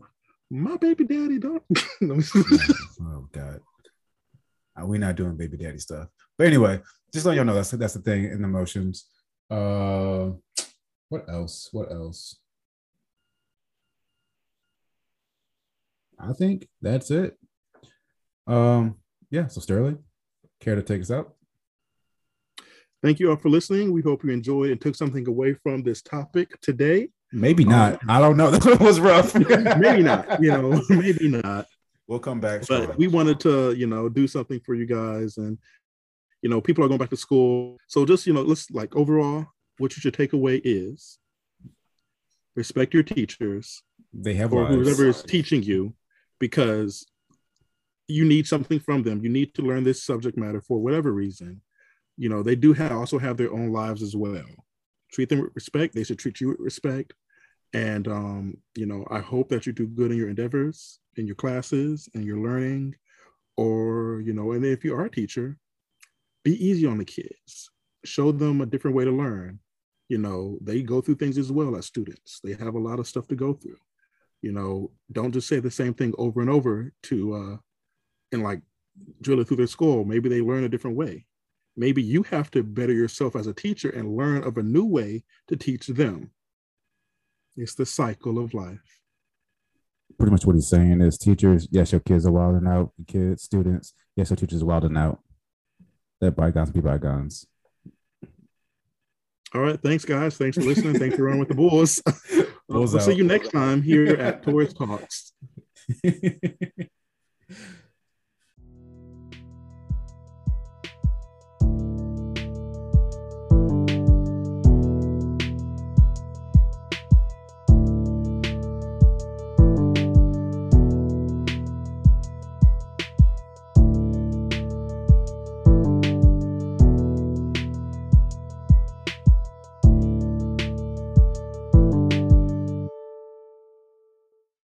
my 0.49 0.77
baby 0.77 1.05
daddy 1.05 1.39
don't. 1.39 1.63
oh 2.03 3.27
God, 3.31 3.62
Uh, 4.79 4.85
we're 4.85 4.99
not 4.99 5.15
doing 5.15 5.38
baby 5.38 5.57
daddy 5.57 5.77
stuff. 5.79 6.07
But 6.38 6.47
anyway, 6.47 6.81
just 7.13 7.25
let 7.25 7.35
y'all 7.35 7.45
know 7.45 7.55
that's 7.55 7.71
that's 7.71 7.93
the 7.93 8.01
thing 8.01 8.25
in 8.25 8.41
the 8.41 8.47
motions. 8.47 9.05
Uh, 9.49 10.31
what 11.09 11.27
else? 11.29 11.69
What 11.71 11.91
else? 11.91 12.38
I 16.19 16.33
think 16.33 16.67
that's 16.81 17.12
it. 17.12 17.38
Um, 18.45 18.95
yeah. 19.31 19.47
So 19.47 19.62
Sterling, 19.62 19.99
care 20.59 20.75
to 20.75 20.83
take 20.83 21.01
us 21.01 21.12
out? 21.12 21.35
Thank 23.01 23.19
you 23.19 23.29
all 23.29 23.38
for 23.38 23.49
listening. 23.49 23.93
We 23.93 24.01
hope 24.01 24.23
you 24.23 24.31
enjoyed 24.31 24.71
and 24.71 24.81
took 24.81 24.95
something 24.95 25.27
away 25.27 25.53
from 25.53 25.83
this 25.83 26.01
topic 26.01 26.59
today. 26.62 27.09
Maybe 27.31 27.63
um, 27.63 27.69
not. 27.69 27.99
I 28.09 28.19
don't 28.19 28.35
know. 28.35 28.51
That 28.59 28.79
was 28.79 28.99
rough. 28.99 29.33
Maybe 29.79 30.03
not, 30.03 30.41
you 30.41 30.51
know, 30.51 30.81
maybe 30.89 31.29
not. 31.29 31.67
We'll 32.07 32.19
come 32.19 32.39
back. 32.39 32.67
But 32.67 32.97
we 32.97 33.07
wanted 33.07 33.39
to, 33.41 33.73
you 33.73 33.88
know, 33.88 34.09
do 34.09 34.27
something 34.27 34.59
for 34.65 34.73
you 34.73 34.85
guys. 34.85 35.38
And, 35.38 35.57
you 36.41 36.49
know, 36.49 36.59
people 36.59 36.83
are 36.83 36.88
going 36.88 36.97
back 36.97 37.12
to 37.12 37.17
school. 37.17 37.77
So 37.88 38.05
just, 38.05 38.25
you 38.25 38.33
know, 38.33 38.41
let's 38.41 38.69
like 38.71 38.95
overall, 38.95 39.45
what 39.77 39.95
you 39.95 40.01
should 40.01 40.15
take 40.15 40.33
away 40.33 40.57
is 40.57 41.19
respect 42.55 42.93
your 42.93 43.03
teachers 43.03 43.81
they 44.13 44.33
have 44.33 44.51
or 44.51 44.63
lives. 44.63 44.75
whoever 44.75 45.07
is 45.07 45.23
teaching 45.23 45.63
you 45.63 45.93
because 46.39 47.05
you 48.07 48.25
need 48.25 48.47
something 48.47 48.79
from 48.79 49.03
them. 49.03 49.23
You 49.23 49.29
need 49.29 49.53
to 49.53 49.62
learn 49.62 49.83
this 49.83 50.03
subject 50.03 50.38
matter 50.38 50.62
for 50.62 50.79
whatever 50.79 51.12
reason. 51.12 51.62
You 52.19 52.29
know, 52.29 52.43
they 52.43 52.55
do 52.55 52.73
have, 52.73 52.91
also 52.91 53.17
have 53.17 53.38
their 53.38 53.51
own 53.51 53.71
lives 53.71 54.03
as 54.03 54.15
well. 54.15 54.45
Treat 55.12 55.29
them 55.29 55.41
with 55.41 55.55
respect. 55.55 55.95
They 55.95 56.03
should 56.03 56.19
treat 56.19 56.39
you 56.39 56.49
with 56.49 56.60
respect. 56.60 57.13
And, 57.73 58.08
um, 58.08 58.58
you 58.75 58.86
know, 58.86 59.05
I 59.10 59.19
hope 59.19 59.49
that 59.49 59.65
you 59.65 59.73
do 59.73 59.88
good 59.88 60.12
in 60.12 60.17
your 60.17 60.29
endeavors, 60.29 60.99
in 61.15 61.25
your 61.25 61.36
classes, 61.36 62.10
and 62.13 62.23
your 62.23 62.39
learning. 62.39 62.95
Or, 63.58 64.21
you 64.25 64.34
know, 64.34 64.51
and 64.51 64.65
if 64.65 64.84
you 64.84 64.93
are 64.95 65.05
a 65.05 65.12
teacher, 65.12 65.58
be 66.43 66.53
easy 66.63 66.86
on 66.86 66.97
the 66.97 67.05
kids. 67.05 67.69
Show 68.05 68.32
them 68.32 68.62
a 68.62 68.65
different 68.65 68.95
way 68.95 69.05
to 69.05 69.12
learn. 69.12 69.60
You 70.10 70.17
know, 70.17 70.58
they 70.62 70.84
go 70.84 71.01
through 71.01 71.15
things 71.15 71.38
as 71.38 71.51
well 71.51 71.75
as 71.75 71.86
students. 71.86 72.39
They 72.43 72.53
have 72.53 72.75
a 72.75 72.79
lot 72.79 72.99
of 72.99 73.08
stuff 73.08 73.27
to 73.29 73.36
go 73.36 73.53
through 73.53 73.77
you 74.41 74.51
know 74.51 74.91
don't 75.12 75.32
just 75.32 75.47
say 75.47 75.60
the 75.60 75.71
same 75.71 75.93
thing 75.93 76.13
over 76.17 76.41
and 76.41 76.49
over 76.49 76.93
to 77.03 77.34
uh 77.34 77.58
and 78.32 78.43
like 78.43 78.62
drill 79.21 79.39
it 79.39 79.47
through 79.47 79.58
their 79.58 79.67
skull 79.67 80.03
maybe 80.03 80.29
they 80.29 80.41
learn 80.41 80.63
a 80.63 80.69
different 80.69 80.97
way 80.97 81.25
maybe 81.77 82.01
you 82.01 82.23
have 82.23 82.49
to 82.51 82.63
better 82.63 82.93
yourself 82.93 83.36
as 83.36 83.47
a 83.47 83.53
teacher 83.53 83.89
and 83.89 84.15
learn 84.15 84.43
of 84.43 84.58
a 84.58 84.63
new 84.63 84.86
way 84.86 85.23
to 85.47 85.55
teach 85.55 85.88
them 85.88 86.32
it's 87.55 87.75
the 87.75 87.86
cycle 87.86 88.38
of 88.39 88.53
life 88.53 88.99
Pretty 90.17 90.32
much 90.32 90.45
what 90.45 90.55
he's 90.55 90.67
saying 90.67 90.99
is 91.01 91.17
teachers, 91.17 91.67
yes, 91.71 91.91
your 91.93 92.01
kids 92.01 92.25
are 92.25 92.32
wilding 92.32 92.67
out. 92.67 92.91
Kids, 93.08 93.43
students, 93.43 93.93
yes, 94.17 94.29
your 94.32 94.38
teachers 94.38 94.63
are 94.63 94.65
wilding 94.65 94.97
out. 94.97 95.19
Let 96.19 96.36
bygones 96.36 96.71
be 96.71 96.82
bygones. 96.82 97.45
all 99.53 99.62
right 99.62 99.82
thanks 99.82 100.05
guys 100.05 100.36
thanks 100.38 100.58
for 100.58 100.63
listening 100.63 100.99
thanks 100.99 101.15
for 101.15 101.23
running 101.23 101.39
with 101.39 101.47
the 101.47 101.55
bulls 101.55 102.01
Bulls 102.69 102.93
we'll 102.93 103.01
see 103.01 103.13
you 103.13 103.23
next 103.23 103.49
time 103.49 103.82
here 103.82 104.15
at 104.17 104.43
Taurus 104.43 104.73
talks. 104.73 105.32